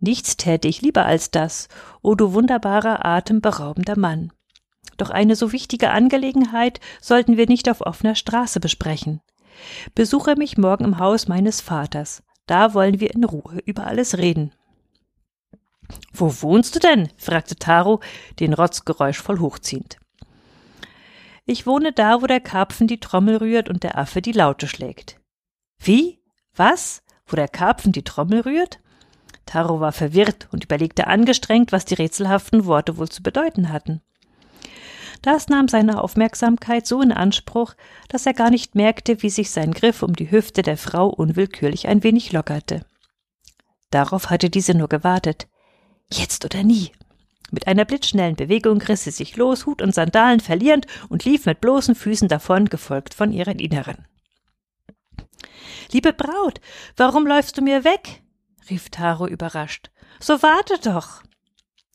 Nichts 0.00 0.36
täte 0.36 0.66
ich 0.66 0.80
lieber 0.80 1.04
als 1.04 1.30
das, 1.30 1.68
o 2.02 2.14
du 2.14 2.32
wunderbarer, 2.32 3.04
atemberaubender 3.04 3.98
Mann. 3.98 4.32
Doch 4.96 5.10
eine 5.10 5.36
so 5.36 5.52
wichtige 5.52 5.90
Angelegenheit 5.90 6.80
sollten 7.00 7.36
wir 7.36 7.46
nicht 7.46 7.70
auf 7.70 7.82
offener 7.82 8.14
Straße 8.14 8.60
besprechen. 8.60 9.20
Besuche 9.94 10.36
mich 10.36 10.58
morgen 10.58 10.84
im 10.84 10.98
Haus 10.98 11.28
meines 11.28 11.60
Vaters. 11.60 12.22
Da 12.46 12.74
wollen 12.74 12.98
wir 13.00 13.14
in 13.14 13.24
Ruhe 13.24 13.60
über 13.66 13.86
alles 13.86 14.18
reden. 14.18 14.52
Wo 16.12 16.42
wohnst 16.42 16.74
du 16.74 16.78
denn? 16.78 17.08
fragte 17.16 17.56
Taro, 17.56 18.00
den 18.38 18.54
Rotzgeräusch 18.54 19.20
voll 19.20 19.38
hochziehend. 19.38 19.98
Ich 21.44 21.66
wohne 21.66 21.92
da, 21.92 22.22
wo 22.22 22.26
der 22.26 22.40
Karpfen 22.40 22.86
die 22.86 23.00
Trommel 23.00 23.36
rührt 23.36 23.68
und 23.68 23.82
der 23.82 23.98
Affe 23.98 24.22
die 24.22 24.32
Laute 24.32 24.68
schlägt. 24.68 25.20
Wie? 25.78 26.20
Was? 26.54 27.02
Wo 27.26 27.36
der 27.36 27.48
Karpfen 27.48 27.92
die 27.92 28.04
Trommel 28.04 28.40
rührt? 28.40 28.80
Taro 29.50 29.80
war 29.80 29.90
verwirrt 29.90 30.46
und 30.52 30.62
überlegte 30.62 31.08
angestrengt, 31.08 31.72
was 31.72 31.84
die 31.84 31.94
rätselhaften 31.94 32.66
Worte 32.66 32.98
wohl 32.98 33.08
zu 33.08 33.20
bedeuten 33.20 33.72
hatten. 33.72 34.00
Das 35.22 35.48
nahm 35.48 35.66
seine 35.66 36.00
Aufmerksamkeit 36.04 36.86
so 36.86 37.02
in 37.02 37.10
Anspruch, 37.10 37.74
dass 38.08 38.26
er 38.26 38.32
gar 38.32 38.50
nicht 38.50 38.76
merkte, 38.76 39.24
wie 39.24 39.28
sich 39.28 39.50
sein 39.50 39.72
Griff 39.72 40.04
um 40.04 40.14
die 40.14 40.30
Hüfte 40.30 40.62
der 40.62 40.76
Frau 40.76 41.08
unwillkürlich 41.08 41.88
ein 41.88 42.04
wenig 42.04 42.30
lockerte. 42.30 42.86
Darauf 43.90 44.30
hatte 44.30 44.50
diese 44.50 44.72
nur 44.74 44.88
gewartet. 44.88 45.48
Jetzt 46.12 46.44
oder 46.44 46.62
nie. 46.62 46.92
Mit 47.50 47.66
einer 47.66 47.84
blitzschnellen 47.84 48.36
Bewegung 48.36 48.80
riss 48.80 49.02
sie 49.02 49.10
sich 49.10 49.36
los, 49.36 49.66
Hut 49.66 49.82
und 49.82 49.92
Sandalen 49.92 50.38
verlierend 50.38 50.86
und 51.08 51.24
lief 51.24 51.46
mit 51.46 51.60
bloßen 51.60 51.96
Füßen 51.96 52.28
davon, 52.28 52.66
gefolgt 52.66 53.14
von 53.14 53.32
ihren 53.32 53.58
Inneren. 53.58 54.06
Liebe 55.90 56.12
Braut, 56.12 56.60
warum 56.96 57.26
läufst 57.26 57.58
du 57.58 57.62
mir 57.62 57.82
weg? 57.82 58.22
Rief 58.68 58.90
Taro 58.90 59.26
überrascht. 59.26 59.90
So 60.20 60.42
warte 60.42 60.78
doch. 60.82 61.22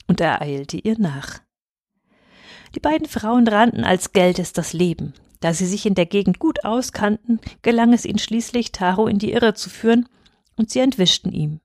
Und 0.07 0.21
er 0.21 0.41
eilte 0.41 0.77
ihr 0.77 0.97
nach. 0.97 1.39
Die 2.75 2.79
beiden 2.79 3.07
Frauen 3.07 3.47
rannten, 3.47 3.83
als 3.83 4.11
gält 4.11 4.39
es 4.39 4.53
das 4.53 4.73
Leben. 4.73 5.13
Da 5.39 5.53
sie 5.53 5.65
sich 5.65 5.85
in 5.85 5.95
der 5.95 6.05
Gegend 6.05 6.39
gut 6.39 6.65
auskannten, 6.65 7.39
gelang 7.61 7.93
es 7.93 8.05
ihnen 8.05 8.19
schließlich, 8.19 8.71
Taro 8.71 9.07
in 9.07 9.19
die 9.19 9.31
Irre 9.31 9.53
zu 9.53 9.69
führen, 9.69 10.07
und 10.55 10.69
sie 10.69 10.79
entwischten 10.79 11.31
ihm. 11.31 11.59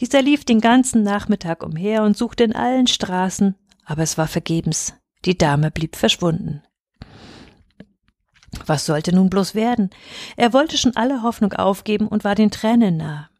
Dieser 0.00 0.22
lief 0.22 0.44
den 0.44 0.60
ganzen 0.60 1.02
Nachmittag 1.02 1.62
umher 1.62 2.02
und 2.02 2.16
suchte 2.16 2.44
in 2.44 2.54
allen 2.54 2.86
Straßen, 2.86 3.56
aber 3.84 4.02
es 4.02 4.18
war 4.18 4.28
vergebens. 4.28 4.94
Die 5.24 5.36
Dame 5.36 5.70
blieb 5.70 5.96
verschwunden. 5.96 6.62
Was 8.66 8.86
sollte 8.86 9.14
nun 9.14 9.30
bloß 9.30 9.54
werden? 9.54 9.90
Er 10.36 10.52
wollte 10.52 10.76
schon 10.76 10.96
alle 10.96 11.22
Hoffnung 11.22 11.52
aufgeben 11.52 12.08
und 12.08 12.24
war 12.24 12.34
den 12.34 12.50
Tränen 12.50 12.96
nah. 12.96 13.30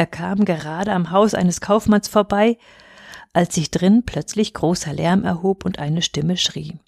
Er 0.00 0.06
kam 0.06 0.46
gerade 0.46 0.92
am 0.94 1.10
Haus 1.10 1.34
eines 1.34 1.60
Kaufmanns 1.60 2.08
vorbei, 2.08 2.56
als 3.34 3.54
sich 3.54 3.70
drin 3.70 4.02
plötzlich 4.06 4.54
großer 4.54 4.94
Lärm 4.94 5.24
erhob 5.24 5.66
und 5.66 5.78
eine 5.78 6.00
Stimme 6.00 6.38
schrie. 6.38 6.78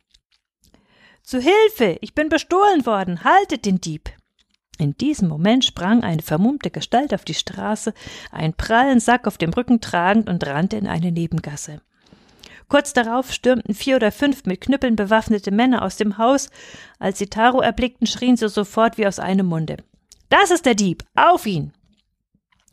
Zu 1.22 1.38
Hilfe! 1.38 1.98
Ich 2.00 2.14
bin 2.14 2.30
bestohlen 2.30 2.86
worden! 2.86 3.22
Haltet 3.22 3.66
den 3.66 3.82
Dieb! 3.82 4.08
In 4.78 4.96
diesem 4.96 5.28
Moment 5.28 5.66
sprang 5.66 6.02
eine 6.02 6.22
vermummte 6.22 6.70
Gestalt 6.70 7.12
auf 7.12 7.26
die 7.26 7.34
Straße, 7.34 7.92
einen 8.30 8.54
prallen 8.54 8.98
Sack 8.98 9.26
auf 9.26 9.36
dem 9.36 9.52
Rücken 9.52 9.82
tragend 9.82 10.30
und 10.30 10.46
rannte 10.46 10.78
in 10.78 10.86
eine 10.86 11.12
Nebengasse. 11.12 11.82
Kurz 12.70 12.94
darauf 12.94 13.30
stürmten 13.30 13.74
vier 13.74 13.96
oder 13.96 14.10
fünf 14.10 14.46
mit 14.46 14.62
Knüppeln 14.62 14.96
bewaffnete 14.96 15.50
Männer 15.50 15.82
aus 15.82 15.96
dem 15.96 16.16
Haus. 16.16 16.48
Als 16.98 17.18
sie 17.18 17.26
Taro 17.26 17.60
erblickten, 17.60 18.06
schrien 18.06 18.38
sie 18.38 18.48
sofort 18.48 18.96
wie 18.96 19.06
aus 19.06 19.18
einem 19.18 19.44
Munde. 19.44 19.76
Das 20.30 20.50
ist 20.50 20.64
der 20.64 20.76
Dieb! 20.76 21.04
Auf 21.14 21.44
ihn! 21.44 21.74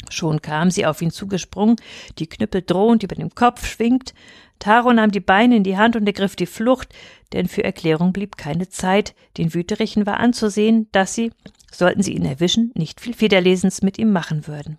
Schon 0.09 0.41
kam 0.41 0.71
sie 0.71 0.85
auf 0.85 1.01
ihn 1.01 1.11
zugesprungen, 1.11 1.77
die 2.17 2.27
Knüppel 2.27 2.61
drohend 2.61 3.03
über 3.03 3.15
dem 3.15 3.33
Kopf 3.33 3.65
schwingt. 3.65 4.13
Taro 4.59 4.91
nahm 4.91 5.11
die 5.11 5.19
Beine 5.19 5.55
in 5.55 5.63
die 5.63 5.77
Hand 5.77 5.95
und 5.95 6.05
ergriff 6.05 6.35
die 6.35 6.45
Flucht, 6.45 6.93
denn 7.31 7.47
für 7.47 7.63
Erklärung 7.63 8.11
blieb 8.11 8.35
keine 8.35 8.69
Zeit. 8.69 9.15
Den 9.37 9.53
Wüterichen 9.53 10.05
war 10.05 10.19
anzusehen, 10.19 10.87
dass 10.91 11.15
sie, 11.15 11.31
sollten 11.71 12.03
sie 12.03 12.13
ihn 12.13 12.25
erwischen, 12.25 12.71
nicht 12.75 12.99
viel 12.99 13.13
Federlesens 13.13 13.81
mit 13.81 13.97
ihm 13.97 14.11
machen 14.11 14.47
würden. 14.47 14.77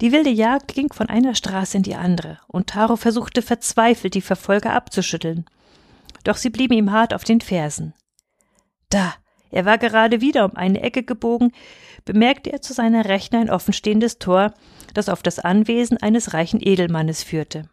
Die 0.00 0.12
wilde 0.12 0.30
Jagd 0.30 0.74
ging 0.74 0.92
von 0.92 1.08
einer 1.08 1.34
Straße 1.34 1.76
in 1.76 1.82
die 1.82 1.96
andere, 1.96 2.38
und 2.46 2.68
Taro 2.68 2.96
versuchte 2.96 3.42
verzweifelt, 3.42 4.14
die 4.14 4.20
Verfolger 4.20 4.72
abzuschütteln. 4.72 5.44
Doch 6.24 6.36
sie 6.36 6.50
blieben 6.50 6.74
ihm 6.74 6.92
hart 6.92 7.12
auf 7.12 7.24
den 7.24 7.40
Fersen. 7.40 7.94
Da, 8.90 9.14
er 9.50 9.64
war 9.64 9.78
gerade 9.78 10.20
wieder 10.20 10.44
um 10.44 10.56
eine 10.56 10.82
Ecke 10.82 11.02
gebogen, 11.02 11.52
bemerkte 12.04 12.52
er 12.52 12.62
zu 12.62 12.72
seiner 12.72 13.06
Rechten 13.06 13.36
ein 13.36 13.50
offenstehendes 13.50 14.18
Tor, 14.18 14.52
das 14.94 15.08
auf 15.08 15.22
das 15.22 15.38
Anwesen 15.38 15.98
eines 15.98 16.34
reichen 16.34 16.60
Edelmannes 16.62 17.22
führte. 17.22 17.68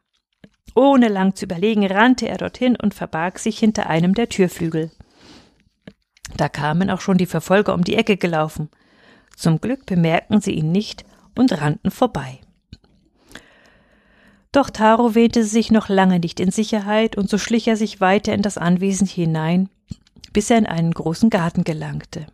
Ohne 0.76 1.08
lang 1.08 1.36
zu 1.36 1.46
überlegen, 1.46 1.86
rannte 1.86 2.28
er 2.28 2.38
dorthin 2.38 2.76
und 2.76 2.94
verbarg 2.94 3.40
sich 3.40 3.58
hinter 3.58 3.90
einem 3.90 4.14
der 4.14 4.30
Türflügel. 4.30 4.92
Da 6.36 6.50
kamen 6.50 6.90
auch 6.90 7.02
schon 7.02 7.18
die 7.18 7.26
Verfolger 7.26 7.74
um 7.74 7.84
die 7.84 7.96
Ecke 7.96 8.18
gelaufen. 8.18 8.70
Zum 9.36 9.62
Glück 9.62 9.86
bemerkten 9.86 10.42
sie 10.42 10.52
ihn 10.52 10.72
nicht 10.72 11.06
und 11.36 11.62
rannten 11.62 11.92
vorbei. 11.92 12.40
Doch 14.52 14.70
Taro 14.70 15.16
wähnte 15.16 15.44
sich 15.44 15.72
noch 15.72 15.90
lange 15.90 16.20
nicht 16.20 16.40
in 16.40 16.52
Sicherheit, 16.52 17.18
und 17.18 17.30
so 17.30 17.38
schlich 17.38 17.68
er 17.68 17.76
sich 17.76 18.00
weiter 18.00 18.34
in 18.34 18.42
das 18.42 18.58
Anwesen 18.58 19.06
hinein, 19.06 19.70
bis 20.36 20.50
er 20.50 20.58
in 20.58 20.66
einen 20.66 20.92
großen 20.92 21.30
Garten 21.30 21.64
gelangte. 21.64 22.28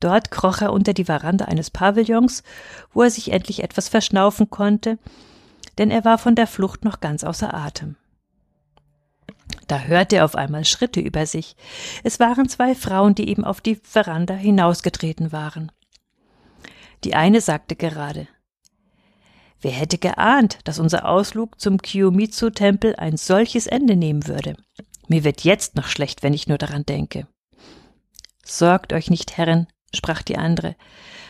Dort 0.00 0.30
kroch 0.30 0.62
er 0.62 0.72
unter 0.72 0.94
die 0.94 1.04
Veranda 1.04 1.44
eines 1.44 1.70
Pavillons, 1.70 2.42
wo 2.94 3.02
er 3.02 3.10
sich 3.10 3.32
endlich 3.32 3.62
etwas 3.62 3.90
verschnaufen 3.90 4.48
konnte, 4.48 4.98
denn 5.76 5.90
er 5.90 6.06
war 6.06 6.16
von 6.16 6.34
der 6.34 6.46
Flucht 6.46 6.86
noch 6.86 7.00
ganz 7.00 7.22
außer 7.22 7.52
Atem. 7.52 7.96
Da 9.68 9.80
hörte 9.80 10.16
er 10.16 10.24
auf 10.24 10.36
einmal 10.36 10.64
Schritte 10.64 11.00
über 11.00 11.26
sich. 11.26 11.54
Es 12.02 12.18
waren 12.18 12.48
zwei 12.48 12.74
Frauen, 12.74 13.14
die 13.14 13.28
eben 13.28 13.44
auf 13.44 13.60
die 13.60 13.74
Veranda 13.74 14.32
hinausgetreten 14.32 15.32
waren. 15.32 15.70
Die 17.04 17.14
eine 17.14 17.42
sagte 17.42 17.76
gerade 17.76 18.26
Wer 19.60 19.72
hätte 19.72 19.98
geahnt, 19.98 20.60
dass 20.64 20.78
unser 20.78 21.06
Ausflug 21.06 21.60
zum 21.60 21.76
Kiyomitsu-Tempel 21.76 22.96
ein 22.96 23.18
solches 23.18 23.66
Ende 23.66 23.96
nehmen 23.96 24.26
würde? 24.26 24.56
Mir 25.08 25.24
wird 25.24 25.42
jetzt 25.42 25.76
noch 25.76 25.86
schlecht, 25.86 26.22
wenn 26.22 26.34
ich 26.34 26.46
nur 26.46 26.58
daran 26.58 26.86
denke. 26.86 27.26
Sorgt 28.44 28.92
euch 28.92 29.10
nicht, 29.10 29.36
Herren, 29.36 29.66
sprach 29.94 30.22
die 30.22 30.38
andere. 30.38 30.76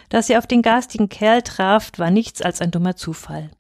Dass 0.08 0.28
ihr 0.28 0.38
auf 0.38 0.46
den 0.46 0.62
garstigen 0.62 1.08
Kerl 1.08 1.42
traft, 1.42 1.98
war 1.98 2.10
nichts 2.10 2.42
als 2.42 2.60
ein 2.60 2.70
dummer 2.70 2.96
Zufall. 2.96 3.50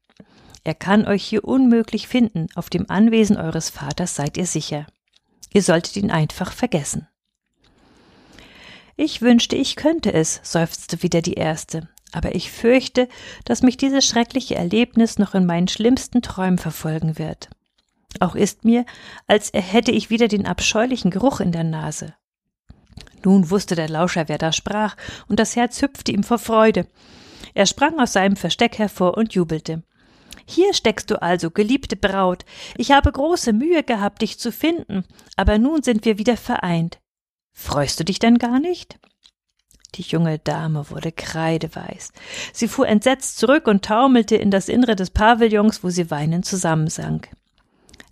Er 0.64 0.74
kann 0.74 1.06
euch 1.06 1.24
hier 1.24 1.44
unmöglich 1.44 2.06
finden, 2.06 2.46
auf 2.54 2.70
dem 2.70 2.88
Anwesen 2.88 3.36
eures 3.36 3.70
Vaters 3.70 4.14
seid 4.14 4.36
ihr 4.36 4.46
sicher. 4.46 4.86
Ihr 5.52 5.62
solltet 5.62 5.96
ihn 5.96 6.10
einfach 6.10 6.52
vergessen. 6.52 7.08
Ich 8.96 9.22
wünschte, 9.22 9.56
ich 9.56 9.76
könnte 9.76 10.12
es, 10.12 10.40
seufzte 10.42 11.02
wieder 11.02 11.22
die 11.22 11.34
erste, 11.34 11.88
aber 12.12 12.34
ich 12.34 12.52
fürchte, 12.52 13.08
dass 13.44 13.62
mich 13.62 13.76
dieses 13.76 14.06
schreckliche 14.06 14.54
Erlebnis 14.54 15.18
noch 15.18 15.34
in 15.34 15.46
meinen 15.46 15.68
schlimmsten 15.68 16.22
Träumen 16.22 16.58
verfolgen 16.58 17.18
wird. 17.18 17.48
Auch 18.20 18.34
ist 18.34 18.64
mir, 18.64 18.84
als 19.26 19.50
hätte 19.54 19.90
ich 19.90 20.10
wieder 20.10 20.28
den 20.28 20.46
abscheulichen 20.46 21.10
Geruch 21.10 21.40
in 21.40 21.52
der 21.52 21.64
Nase. 21.64 22.14
Nun 23.24 23.50
wusste 23.50 23.74
der 23.74 23.88
Lauscher, 23.88 24.28
wer 24.28 24.38
da 24.38 24.52
sprach, 24.52 24.96
und 25.28 25.38
das 25.38 25.56
Herz 25.56 25.80
hüpfte 25.80 26.12
ihm 26.12 26.22
vor 26.22 26.38
Freude. 26.38 26.86
Er 27.54 27.66
sprang 27.66 27.98
aus 28.00 28.12
seinem 28.12 28.36
Versteck 28.36 28.78
hervor 28.78 29.16
und 29.16 29.34
jubelte. 29.34 29.82
Hier 30.46 30.74
steckst 30.74 31.10
du 31.10 31.22
also, 31.22 31.50
geliebte 31.50 31.96
Braut. 31.96 32.44
Ich 32.76 32.90
habe 32.90 33.12
große 33.12 33.52
Mühe 33.52 33.82
gehabt, 33.82 34.22
dich 34.22 34.38
zu 34.38 34.50
finden, 34.50 35.04
aber 35.36 35.58
nun 35.58 35.82
sind 35.82 36.04
wir 36.04 36.18
wieder 36.18 36.36
vereint. 36.36 37.00
Freust 37.52 38.00
du 38.00 38.04
dich 38.04 38.18
denn 38.18 38.38
gar 38.38 38.58
nicht? 38.58 38.98
Die 39.94 40.02
junge 40.02 40.38
Dame 40.38 40.88
wurde 40.90 41.12
kreideweiß. 41.12 42.12
Sie 42.52 42.66
fuhr 42.66 42.88
entsetzt 42.88 43.38
zurück 43.38 43.66
und 43.66 43.84
taumelte 43.84 44.36
in 44.36 44.50
das 44.50 44.68
Innere 44.68 44.96
des 44.96 45.10
Pavillons, 45.10 45.84
wo 45.84 45.90
sie 45.90 46.10
weinend 46.10 46.46
zusammensank. 46.46 47.28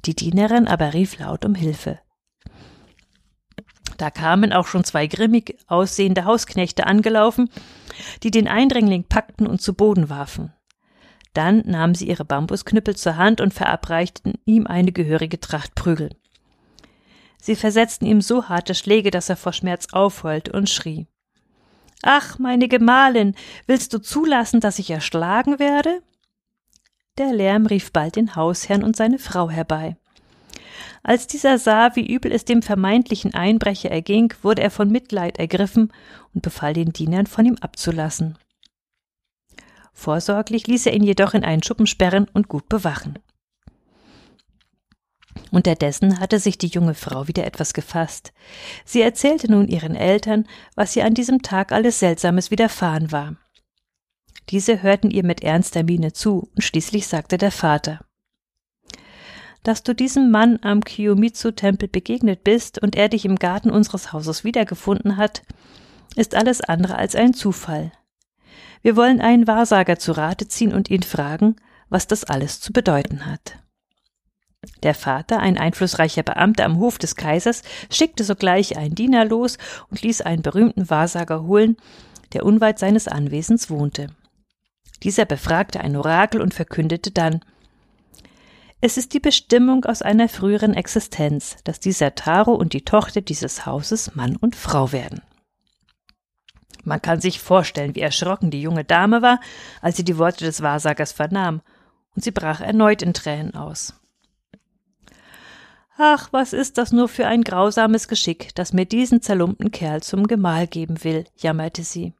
Die 0.07 0.15
Dienerin 0.15 0.67
aber 0.67 0.95
rief 0.95 1.19
laut 1.19 1.45
um 1.45 1.55
Hilfe. 1.55 2.01
Da 3.99 4.11
kamen 4.11 4.53
auch 4.55 4.67
schon 4.67 4.85
zwei 4.85 5.07
grimmig 5.07 5.59
aussehende 5.67 6.25
Hausknechte 6.25 6.87
angelaufen, 6.87 7.51
die 8.23 8.31
den 8.31 8.49
Eindringling 8.49 9.05
packten 9.05 9.47
und 9.47 9.61
zu 9.61 9.75
Boden 9.75 10.09
warfen. 10.09 10.55
Dann 11.35 11.63
nahmen 11.67 11.95
sie 11.95 12.09
ihre 12.09 12.25
Bambusknüppel 12.25 12.97
zur 12.97 13.17
Hand 13.17 13.41
und 13.41 13.53
verabreichten 13.53 14.35
ihm 14.47 14.67
eine 14.67 14.93
gehörige 14.93 15.39
Tracht 15.39 15.75
Prügel. 15.75 16.17
Sie 17.43 17.57
versetzten 17.57 18.07
ihm 18.07 18.21
so 18.21 18.49
harte 18.49 18.75
Schläge, 18.75 19.11
dass 19.11 19.29
er 19.29 19.37
vor 19.37 19.53
Schmerz 19.53 19.89
aufheulte 19.93 20.53
und 20.53 20.69
schrie. 20.69 21.07
Ach, 22.03 22.39
meine 22.39 22.69
Gemahlin, 22.69 23.35
willst 23.67 23.93
du 23.93 23.99
zulassen, 23.99 24.61
dass 24.61 24.79
ich 24.79 24.91
erschlagen 24.91 25.59
werde? 25.59 26.03
Der 27.21 27.35
Lärm 27.35 27.67
rief 27.67 27.93
bald 27.93 28.17
den 28.17 28.35
Hausherrn 28.35 28.83
und 28.83 28.97
seine 28.97 29.19
Frau 29.19 29.51
herbei. 29.51 29.99
Als 31.03 31.27
dieser 31.27 31.59
sah, 31.59 31.95
wie 31.95 32.11
übel 32.11 32.33
es 32.33 32.47
dem 32.47 32.63
vermeintlichen 32.63 33.35
Einbrecher 33.35 33.91
erging, 33.91 34.33
wurde 34.41 34.63
er 34.63 34.71
von 34.71 34.91
Mitleid 34.91 35.39
ergriffen 35.39 35.93
und 36.33 36.41
befahl 36.41 36.73
den 36.73 36.95
Dienern, 36.95 37.27
von 37.27 37.45
ihm 37.45 37.57
abzulassen. 37.61 38.39
Vorsorglich 39.93 40.67
ließ 40.67 40.87
er 40.87 40.95
ihn 40.95 41.03
jedoch 41.03 41.35
in 41.35 41.45
einen 41.45 41.63
Schuppen 41.63 41.87
sperren 41.87 42.27
und 42.33 42.49
gut 42.49 42.71
bewachen. 42.71 43.19
Unterdessen 45.51 46.21
hatte 46.21 46.39
sich 46.39 46.57
die 46.57 46.69
junge 46.69 46.95
Frau 46.95 47.29
wieder 47.29 47.45
etwas 47.45 47.75
gefasst. 47.75 48.33
Sie 48.87 49.03
erzählte 49.03 49.53
nun 49.53 49.69
ihren 49.69 49.95
Eltern, 49.95 50.47
was 50.75 50.97
ihr 50.97 51.05
an 51.05 51.13
diesem 51.13 51.43
Tag 51.43 51.71
alles 51.71 51.99
Seltsames 51.99 52.51
widerfahren 52.51 53.13
war. 53.13 53.37
Diese 54.51 54.83
hörten 54.83 55.13
ihr 55.13 55.25
mit 55.25 55.45
ernster 55.45 55.85
Miene 55.85 56.13
zu, 56.13 56.51
und 56.55 56.63
schließlich 56.63 57.07
sagte 57.07 57.39
der 57.39 57.53
Vater 57.53 58.01
Dass 59.63 59.85
du 59.85 59.95
diesem 59.95 60.33
Mann 60.33 60.59
am 60.63 60.83
Kiyomitsu-Tempel 60.83 61.89
begegnet 61.89 62.43
bist 62.43 62.83
und 62.83 62.97
er 62.97 63.09
dich 63.09 63.25
im 63.25 63.37
Garten 63.37 63.71
unseres 63.71 64.13
Hauses 64.13 64.43
wiedergefunden 64.43 65.17
hat, 65.17 65.43
ist 66.17 66.35
alles 66.35 66.61
andere 66.61 66.97
als 66.97 67.15
ein 67.15 67.33
Zufall. 67.33 67.93
Wir 68.83 68.97
wollen 68.97 69.21
einen 69.21 69.47
Wahrsager 69.47 69.99
zu 70.01 70.13
Rate 70.13 70.49
ziehen 70.49 70.75
und 70.75 70.91
ihn 70.91 71.05
fragen, 71.05 71.55
was 71.89 72.09
das 72.09 72.25
alles 72.25 72.61
zu 72.61 72.73
bedeuten 72.73 73.27
hat. 73.27 73.57
Der 74.83 74.95
Vater, 74.95 75.39
ein 75.39 75.59
einflussreicher 75.59 76.25
Beamter 76.25 76.65
am 76.65 76.79
Hof 76.79 76.99
des 76.99 77.15
Kaisers, 77.15 77.63
schickte 77.89 78.25
sogleich 78.25 78.77
einen 78.77 78.97
Diener 78.97 79.25
los 79.25 79.59
und 79.91 80.03
ließ 80.03 80.23
einen 80.23 80.43
berühmten 80.43 80.91
Wahrsager 80.91 81.45
holen, 81.45 81.77
der 82.33 82.45
unweit 82.45 82.79
seines 82.81 83.07
Anwesens 83.07 83.71
wohnte. 83.71 84.09
Dieser 85.03 85.25
befragte 85.25 85.81
ein 85.81 85.97
Orakel 85.97 86.41
und 86.41 86.55
verkündete 86.55 87.11
dann 87.11 87.41
Es 88.81 88.97
ist 88.97 89.15
die 89.15 89.21
Bestimmung 89.21 89.85
aus 89.85 90.03
einer 90.03 90.29
früheren 90.29 90.75
Existenz, 90.75 91.57
dass 91.65 91.81
dieser 91.81 92.15
Taro 92.15 92.55
und 92.55 92.73
die 92.73 92.85
Tochter 92.85 93.21
dieses 93.21 93.67
Hauses 93.67 94.15
Mann 94.15 94.37
und 94.37 94.57
Frau 94.57 94.93
werden. 94.93 95.23
Man 96.85 97.03
kann 97.03 97.21
sich 97.21 97.41
vorstellen, 97.41 97.95
wie 97.95 98.01
erschrocken 98.01 98.51
die 98.51 98.63
junge 98.63 98.85
Dame 98.85 99.23
war, 99.23 99.41
als 99.83 99.97
sie 99.97 100.05
die 100.05 100.19
Worte 100.19 100.45
des 100.45 100.63
Wahrsagers 100.63 101.13
vernahm, 101.13 101.61
und 102.15 102.25
sie 102.25 102.31
brach 102.31 102.61
erneut 102.61 103.03
in 103.03 103.15
Tränen 103.15 103.55
aus. 103.55 103.95
Ach, 105.97 106.29
was 106.33 106.55
ist 106.55 106.79
das 106.79 106.93
nur 106.93 107.09
für 107.09 107.27
ein 107.27 107.45
grausames 107.45 108.09
Geschick, 108.09 108.55
das 108.55 108.73
mir 108.73 108.87
diesen 108.87 109.21
zerlumpten 109.21 109.71
Kerl 109.71 110.03
zum 110.03 110.27
Gemahl 110.27 110.67
geben 110.67 111.05
will, 111.05 111.25
jammerte 111.37 111.85
sie. 111.85 112.15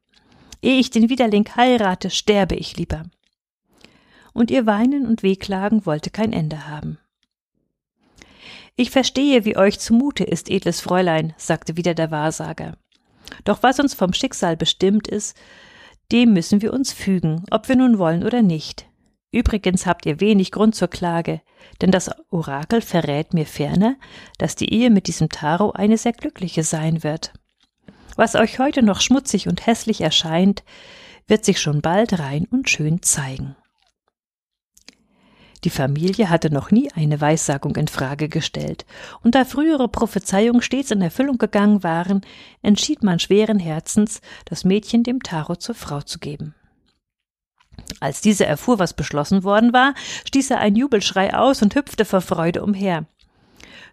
Ehe 0.61 0.79
ich 0.79 0.89
den 0.89 1.09
Widerling 1.09 1.45
heirate, 1.55 2.09
sterbe 2.09 2.55
ich 2.55 2.77
lieber. 2.77 3.03
Und 4.33 4.51
ihr 4.51 4.65
Weinen 4.65 5.07
und 5.07 5.23
Wehklagen 5.23 5.85
wollte 5.85 6.09
kein 6.09 6.33
Ende 6.33 6.67
haben. 6.67 6.99
Ich 8.75 8.91
verstehe, 8.91 9.43
wie 9.45 9.57
euch 9.57 9.79
zumute 9.79 10.23
ist, 10.23 10.49
edles 10.49 10.79
Fräulein, 10.79 11.33
sagte 11.37 11.77
wieder 11.77 11.93
der 11.93 12.11
Wahrsager. 12.11 12.77
Doch 13.43 13.63
was 13.63 13.79
uns 13.79 13.93
vom 13.93 14.13
Schicksal 14.13 14.55
bestimmt 14.55 15.07
ist, 15.07 15.37
dem 16.11 16.33
müssen 16.33 16.61
wir 16.61 16.73
uns 16.73 16.91
fügen, 16.93 17.45
ob 17.51 17.67
wir 17.67 17.75
nun 17.75 17.97
wollen 17.97 18.23
oder 18.23 18.41
nicht. 18.41 18.87
Übrigens 19.31 19.85
habt 19.85 20.05
ihr 20.05 20.19
wenig 20.19 20.51
Grund 20.51 20.75
zur 20.75 20.89
Klage, 20.89 21.41
denn 21.81 21.91
das 21.91 22.11
Orakel 22.29 22.81
verrät 22.81 23.33
mir 23.33 23.45
ferner, 23.45 23.95
dass 24.37 24.55
die 24.55 24.73
Ehe 24.73 24.89
mit 24.89 25.07
diesem 25.07 25.29
Taro 25.29 25.71
eine 25.71 25.97
sehr 25.97 26.11
glückliche 26.11 26.63
sein 26.63 27.03
wird. 27.03 27.33
Was 28.21 28.35
euch 28.35 28.59
heute 28.59 28.83
noch 28.83 29.01
schmutzig 29.01 29.47
und 29.47 29.65
hässlich 29.65 29.99
erscheint, 29.99 30.63
wird 31.25 31.43
sich 31.43 31.59
schon 31.59 31.81
bald 31.81 32.19
rein 32.19 32.45
und 32.51 32.69
schön 32.69 33.01
zeigen. 33.01 33.55
Die 35.63 35.71
Familie 35.71 36.29
hatte 36.29 36.53
noch 36.53 36.69
nie 36.69 36.91
eine 36.91 37.19
Weissagung 37.19 37.75
in 37.77 37.87
Frage 37.87 38.29
gestellt, 38.29 38.85
und 39.23 39.33
da 39.33 39.43
frühere 39.43 39.87
Prophezeiungen 39.87 40.61
stets 40.61 40.91
in 40.91 41.01
Erfüllung 41.01 41.39
gegangen 41.39 41.81
waren, 41.81 42.21
entschied 42.61 43.01
man 43.01 43.17
schweren 43.17 43.57
Herzens, 43.57 44.21
das 44.45 44.65
Mädchen 44.65 45.01
dem 45.01 45.23
Taro 45.23 45.55
zur 45.55 45.73
Frau 45.73 46.01
zu 46.01 46.19
geben. 46.19 46.53
Als 48.01 48.21
dieser 48.21 48.45
erfuhr, 48.45 48.77
was 48.77 48.93
beschlossen 48.93 49.43
worden 49.43 49.73
war, 49.73 49.95
stieß 50.25 50.51
er 50.51 50.59
einen 50.59 50.75
Jubelschrei 50.75 51.33
aus 51.33 51.63
und 51.63 51.73
hüpfte 51.73 52.05
vor 52.05 52.21
Freude 52.21 52.61
umher. 52.61 53.07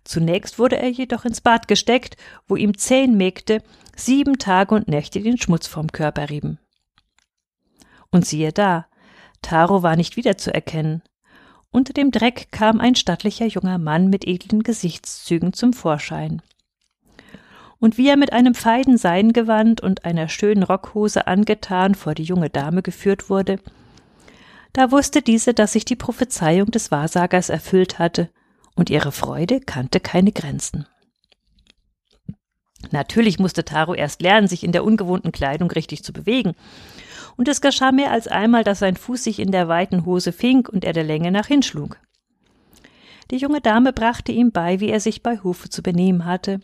Zunächst 0.05 0.59
wurde 0.59 0.79
er 0.79 0.91
jedoch 0.91 1.25
ins 1.25 1.41
Bad 1.41 1.69
gesteckt, 1.69 2.17
wo 2.47 2.57
ihm 2.57 2.77
zehn 2.77 3.17
Mägde 3.17 3.63
sieben 3.99 4.39
Tage 4.39 4.75
und 4.75 4.89
Nächte 4.89 5.21
den 5.21 5.39
Schmutz 5.39 5.67
vom 5.67 5.89
Körper 5.89 6.31
rieben. 6.31 6.59
Und 8.11 8.27
siehe 8.27 8.53
da, 8.53 8.87
Taro 9.43 9.83
war 9.83 9.97
nicht 9.97 10.17
wiederzuerkennen. 10.17 11.03
Unter 11.71 11.93
dem 11.93 12.11
Dreck 12.11 12.49
kam 12.51 12.81
ein 12.81 12.95
stattlicher 12.95 13.47
junger 13.47 13.79
Mann 13.79 14.09
mit 14.09 14.27
edlen 14.27 14.63
Gesichtszügen 14.63 15.53
zum 15.53 15.73
Vorschein. 15.73 16.43
Und 17.79 17.99
wie 17.99 18.09
er 18.09 18.17
mit 18.17 18.33
einem 18.33 18.55
feinen 18.55 18.97
Seidengewand 18.97 19.81
und 19.81 20.05
einer 20.05 20.29
schönen 20.29 20.63
Rockhose 20.63 21.27
angetan 21.27 21.95
vor 21.95 22.15
die 22.15 22.25
junge 22.25 22.51
Dame 22.51 22.83
geführt 22.83 23.31
wurde, 23.31 23.61
da 24.73 24.91
wusste 24.91 25.23
diese, 25.23 25.55
dass 25.55 25.73
sich 25.73 25.85
die 25.85 25.97
Prophezeiung 25.97 26.71
des 26.71 26.91
Wahrsagers 26.91 27.49
erfüllt 27.49 27.99
hatte, 27.99 28.31
und 28.75 28.91
ihre 28.91 29.13
Freude 29.13 29.61
kannte 29.61 29.99
keine 30.01 30.33
Grenzen. 30.33 30.87
Natürlich 32.91 33.39
musste 33.39 33.65
Taro 33.65 33.95
erst 33.95 34.23
lernen, 34.23 34.49
sich 34.49 34.65
in 34.65 34.73
der 34.73 34.85
ungewohnten 34.85 35.33
Kleidung 35.33 35.71
richtig 35.71 36.05
zu 36.05 36.13
bewegen. 36.13 36.55
Und 37.37 37.49
es 37.49 37.61
geschah 37.61 37.93
mehr 37.93 38.11
als 38.11 38.29
einmal, 38.29 38.65
dass 38.65 38.81
sein 38.81 38.97
Fuß 38.97 39.25
sich 39.25 39.39
in 39.41 39.53
der 39.53 39.69
weiten 39.69 40.05
Hose 40.05 40.33
fing 40.33 40.67
und 40.67 40.85
er 40.85 40.93
der 40.93 41.05
Länge 41.05 41.31
nach 41.31 41.47
hinschlug. 41.47 41.99
Die 43.31 43.37
junge 43.37 43.61
Dame 43.61 43.93
brachte 43.93 44.33
ihm 44.33 44.53
bei, 44.53 44.81
wie 44.81 44.89
er 44.89 45.01
sich 45.01 45.23
bei 45.23 45.39
Hofe 45.43 45.69
zu 45.69 45.83
benehmen 45.83 46.25
hatte, 46.25 46.61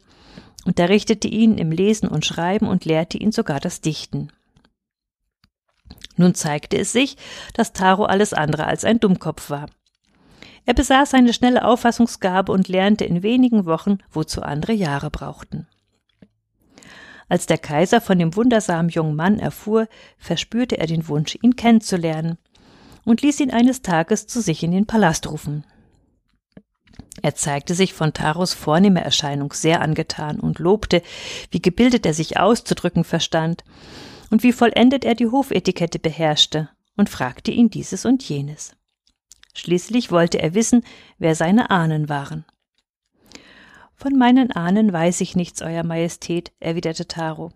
unterrichtete 0.65 1.29
ihn 1.29 1.59
im 1.59 1.71
Lesen 1.71 2.09
und 2.09 2.25
Schreiben 2.25 2.67
und 2.67 2.85
lehrte 2.85 3.19
ihn 3.19 3.33
sogar 3.33 3.61
das 3.61 3.83
Dichten. 3.83 4.29
Nun 6.17 6.35
zeigte 6.35 6.79
es 6.79 6.93
sich, 6.93 7.17
dass 7.53 7.73
Taro 7.73 8.05
alles 8.05 8.33
andere 8.33 8.67
als 8.67 8.85
ein 8.85 9.01
Dummkopf 9.01 9.51
war. 9.51 9.67
Er 10.65 10.75
besaß 10.75 11.13
eine 11.13 11.35
schnelle 11.35 11.65
Auffassungsgabe 11.65 12.51
und 12.51 12.69
lernte 12.69 13.05
in 13.05 13.23
wenigen 13.23 13.67
Wochen, 13.67 13.99
wozu 14.11 14.41
andere 14.41 14.73
Jahre 14.73 15.11
brauchten. 15.11 15.67
Als 17.29 17.47
der 17.47 17.59
Kaiser 17.59 18.01
von 18.01 18.19
dem 18.19 18.37
wundersamen 18.37 18.91
jungen 18.91 19.17
Mann 19.17 19.39
erfuhr, 19.39 19.89
verspürte 20.19 20.79
er 20.79 20.87
den 20.87 21.09
Wunsch, 21.09 21.37
ihn 21.41 21.57
kennenzulernen, 21.57 22.39
und 23.05 23.23
ließ 23.23 23.41
ihn 23.41 23.51
eines 23.51 23.83
Tages 23.83 24.27
zu 24.27 24.41
sich 24.41 24.63
in 24.63 24.73
den 24.73 24.87
Palast 24.87 25.31
rufen. 25.31 25.65
Er 27.23 27.35
zeigte 27.35 27.75
sich 27.75 27.95
von 27.95 28.13
Taros 28.13 28.55
vornehmer 28.55 29.01
Erscheinung 29.01 29.53
sehr 29.53 29.81
angetan 29.81 30.41
und 30.41 30.59
lobte, 30.59 31.03
wie 31.51 31.63
gebildet 31.63 32.07
er 32.07 32.15
sich 32.15 32.39
auszudrücken 32.39 33.05
verstand 33.05 33.65
und 34.31 34.43
wie 34.43 34.53
vollendet 34.53 35.05
er 35.05 35.15
die 35.15 35.29
Hofetikette 35.29 35.99
beherrschte 35.99 36.69
und 36.97 37.09
fragte 37.09 37.51
ihn 37.51 37.71
dieses 37.71 38.05
und 38.05 38.23
jenes. 38.29 38.77
Schließlich 39.55 40.11
wollte 40.11 40.41
er 40.41 40.55
wissen, 40.55 40.85
wer 41.19 41.35
seine 41.35 41.71
Ahnen 41.71 42.09
waren. 42.09 42.45
Von 43.97 44.19
meinen 44.19 44.53
Ahnen 44.53 44.93
weiß 44.93 45.21
ich 45.21 45.37
nichts, 45.37 45.63
Euer 45.63 45.85
Majestät, 45.85 46.53
erwiderte 46.61 47.07
Taro. 47.07 47.53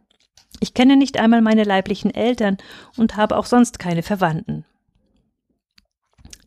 Ich 0.60 0.74
kenne 0.74 0.96
nicht 0.96 1.18
einmal 1.18 1.42
meine 1.42 1.64
leiblichen 1.64 2.12
Eltern 2.12 2.56
und 2.96 3.16
habe 3.16 3.36
auch 3.36 3.46
sonst 3.46 3.78
keine 3.78 4.02
Verwandten. 4.02 4.64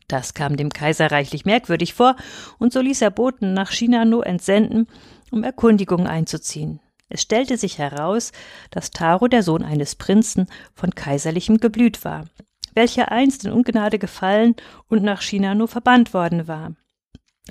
Das 0.07 0.33
kam 0.33 0.57
dem 0.57 0.69
Kaiser 0.69 1.09
reichlich 1.09 1.45
merkwürdig 1.45 1.93
vor, 1.93 2.17
und 2.57 2.73
so 2.73 2.81
ließ 2.81 3.01
er 3.01 3.11
Boten 3.11 3.53
nach 3.53 3.71
Shinano 3.71 4.21
entsenden, 4.21 4.87
um 5.31 5.43
Erkundigungen 5.43 6.07
einzuziehen. 6.07 6.81
Es 7.07 7.21
stellte 7.21 7.57
sich 7.57 7.77
heraus, 7.77 8.31
dass 8.71 8.91
Taro 8.91 9.27
der 9.27 9.43
Sohn 9.43 9.63
eines 9.63 9.95
Prinzen 9.95 10.47
von 10.73 10.95
kaiserlichem 10.95 11.59
Geblüt 11.59 12.03
war, 12.03 12.25
welcher 12.73 13.11
einst 13.11 13.45
in 13.45 13.51
Ungnade 13.51 13.99
gefallen 13.99 14.55
und 14.89 15.03
nach 15.03 15.21
Shinano 15.21 15.67
verbannt 15.67 16.13
worden 16.13 16.47
war. 16.47 16.73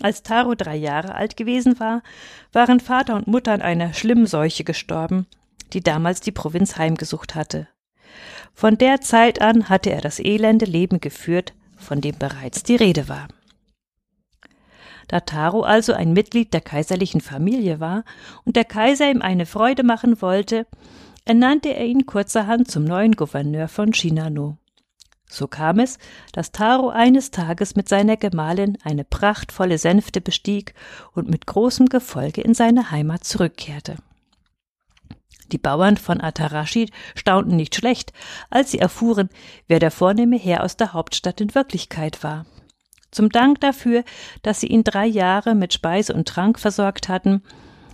Als 0.02 0.22
Taro 0.22 0.54
drei 0.54 0.76
Jahre 0.76 1.14
alt 1.14 1.36
gewesen 1.36 1.78
war, 1.78 2.02
waren 2.52 2.80
Vater 2.80 3.16
und 3.16 3.26
Mutter 3.26 3.52
an 3.52 3.62
einer 3.62 3.92
schlimmen 3.92 4.26
Seuche 4.26 4.64
gestorben, 4.64 5.26
die 5.72 5.82
damals 5.82 6.20
die 6.20 6.32
Provinz 6.32 6.78
heimgesucht 6.78 7.34
hatte. 7.34 7.68
Von 8.54 8.78
der 8.78 9.00
Zeit 9.00 9.40
an 9.40 9.68
hatte 9.68 9.90
er 9.90 10.00
das 10.00 10.18
elende 10.18 10.64
Leben 10.64 11.00
geführt, 11.00 11.52
von 11.76 12.00
dem 12.00 12.16
bereits 12.18 12.62
die 12.62 12.76
Rede 12.76 13.08
war. 13.08 13.28
Da 15.08 15.20
Taro 15.20 15.62
also 15.62 15.92
ein 15.92 16.12
Mitglied 16.12 16.54
der 16.54 16.60
kaiserlichen 16.60 17.20
Familie 17.20 17.80
war 17.80 18.04
und 18.44 18.56
der 18.56 18.64
Kaiser 18.64 19.10
ihm 19.10 19.22
eine 19.22 19.44
Freude 19.44 19.82
machen 19.82 20.22
wollte, 20.22 20.66
ernannte 21.24 21.74
er 21.74 21.84
ihn 21.84 22.06
kurzerhand 22.06 22.70
zum 22.70 22.84
neuen 22.84 23.16
Gouverneur 23.16 23.68
von 23.68 23.92
Shinano. 23.92 24.56
So 25.30 25.46
kam 25.46 25.78
es, 25.78 25.98
dass 26.32 26.50
Taro 26.50 26.88
eines 26.88 27.30
Tages 27.30 27.76
mit 27.76 27.88
seiner 27.88 28.16
Gemahlin 28.16 28.76
eine 28.82 29.04
prachtvolle 29.04 29.78
Sänfte 29.78 30.20
bestieg 30.20 30.74
und 31.14 31.30
mit 31.30 31.46
großem 31.46 31.86
Gefolge 31.86 32.40
in 32.40 32.52
seine 32.52 32.90
Heimat 32.90 33.22
zurückkehrte. 33.22 33.96
Die 35.52 35.58
Bauern 35.58 35.96
von 35.96 36.20
Atarashi 36.20 36.90
staunten 37.14 37.54
nicht 37.54 37.76
schlecht, 37.76 38.12
als 38.50 38.72
sie 38.72 38.80
erfuhren, 38.80 39.30
wer 39.68 39.78
der 39.78 39.92
vornehme 39.92 40.36
Herr 40.36 40.64
aus 40.64 40.76
der 40.76 40.92
Hauptstadt 40.92 41.40
in 41.40 41.54
Wirklichkeit 41.54 42.24
war. 42.24 42.44
Zum 43.12 43.28
Dank 43.28 43.60
dafür, 43.60 44.02
dass 44.42 44.60
sie 44.60 44.68
ihn 44.68 44.82
drei 44.82 45.06
Jahre 45.06 45.54
mit 45.54 45.72
Speise 45.72 46.12
und 46.12 46.26
Trank 46.26 46.58
versorgt 46.58 47.08
hatten, 47.08 47.42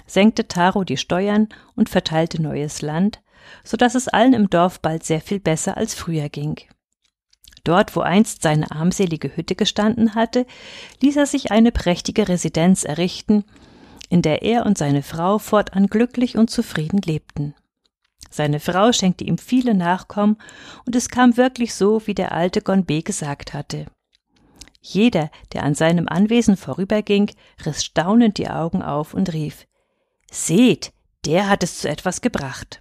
senkte 0.07 0.49
Taro 0.49 0.85
die 0.85 0.97
Steuern 0.97 1.49
und 1.75 1.91
verteilte 1.91 2.41
neues 2.41 2.81
Land, 2.81 3.21
so 3.63 3.77
dass 3.77 3.95
es 3.95 4.09
allen 4.09 4.33
im 4.33 4.49
Dorf 4.49 4.81
bald 4.81 5.05
sehr 5.05 5.21
viel 5.21 5.41
besser 5.41 5.77
als 5.77 5.95
früher 5.95 6.31
ging. 6.31 6.61
Dort, 7.67 7.97
wo 7.97 8.01
einst 8.01 8.43
seine 8.43 8.71
armselige 8.71 9.37
Hütte 9.37 9.57
gestanden 9.57 10.15
hatte, 10.15 10.47
ließ 11.03 11.17
er 11.17 11.27
sich 11.27 11.51
eine 11.51 11.73
prächtige 11.73 12.29
Residenz 12.29 12.85
errichten, 12.85 13.43
in 14.09 14.23
der 14.23 14.43
er 14.43 14.67
und 14.67 14.79
seine 14.79 15.03
Frau 15.03 15.41
fortan 15.41 15.89
glücklich 15.89 16.39
und 16.39 16.49
zufrieden 16.49 17.01
lebten. 17.05 17.57
Seine 18.31 18.61
Frau 18.61 18.93
schenkte 18.93 19.25
ihm 19.25 19.37
viele 19.37 19.75
Nachkommen, 19.75 20.37
und 20.87 20.95
es 20.95 21.09
kam 21.09 21.37
wirklich 21.37 21.75
so, 21.75 22.07
wie 22.07 22.15
der 22.15 22.31
alte 22.31 22.63
Gonbe 22.63 23.03
gesagt 23.03 23.53
hatte. 23.53 23.87
Jeder, 24.81 25.29
der 25.53 25.65
an 25.65 25.75
seinem 25.75 26.09
Anwesen 26.09 26.57
vorüberging, 26.57 27.33
riss 27.65 27.85
staunend 27.85 28.39
die 28.39 28.49
Augen 28.49 28.81
auf 28.81 29.13
und 29.13 29.33
rief 29.33 29.67
Seht, 30.31 30.93
der 31.25 31.49
hat 31.49 31.65
es 31.65 31.81
zu 31.81 31.89
etwas 31.89 32.21
gebracht. 32.21 32.81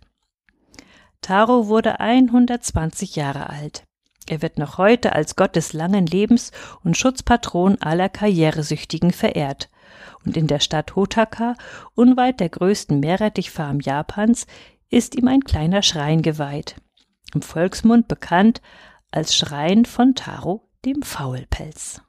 Taro 1.22 1.70
wurde 1.70 2.00
120 2.00 3.16
Jahre 3.16 3.50
alt. 3.50 3.84
Er 4.28 4.42
wird 4.42 4.58
noch 4.58 4.78
heute 4.78 5.14
als 5.14 5.36
Gott 5.36 5.56
des 5.56 5.74
langen 5.74 6.06
Lebens 6.06 6.52
und 6.84 6.98
Schutzpatron 6.98 7.78
aller 7.82 8.10
Karrieresüchtigen 8.10 9.12
verehrt. 9.12 9.70
Und 10.26 10.36
in 10.36 10.48
der 10.48 10.60
Stadt 10.60 10.96
Hotaka, 10.96 11.56
unweit 11.94 12.40
der 12.40 12.50
größten 12.50 13.00
Meerrettichfarm 13.00 13.80
Japans, 13.80 14.48
ist 14.90 15.16
ihm 15.16 15.28
ein 15.28 15.42
kleiner 15.42 15.84
Schrein 15.84 16.22
geweiht. 16.22 16.76
Im 17.34 17.42
Volksmund 17.42 18.08
bekannt 18.08 18.62
als 19.12 19.36
Schrein 19.36 19.86
von 19.86 20.16
Taro 20.16 20.68
dem 20.86 21.02
Faulpelz. 21.04 22.02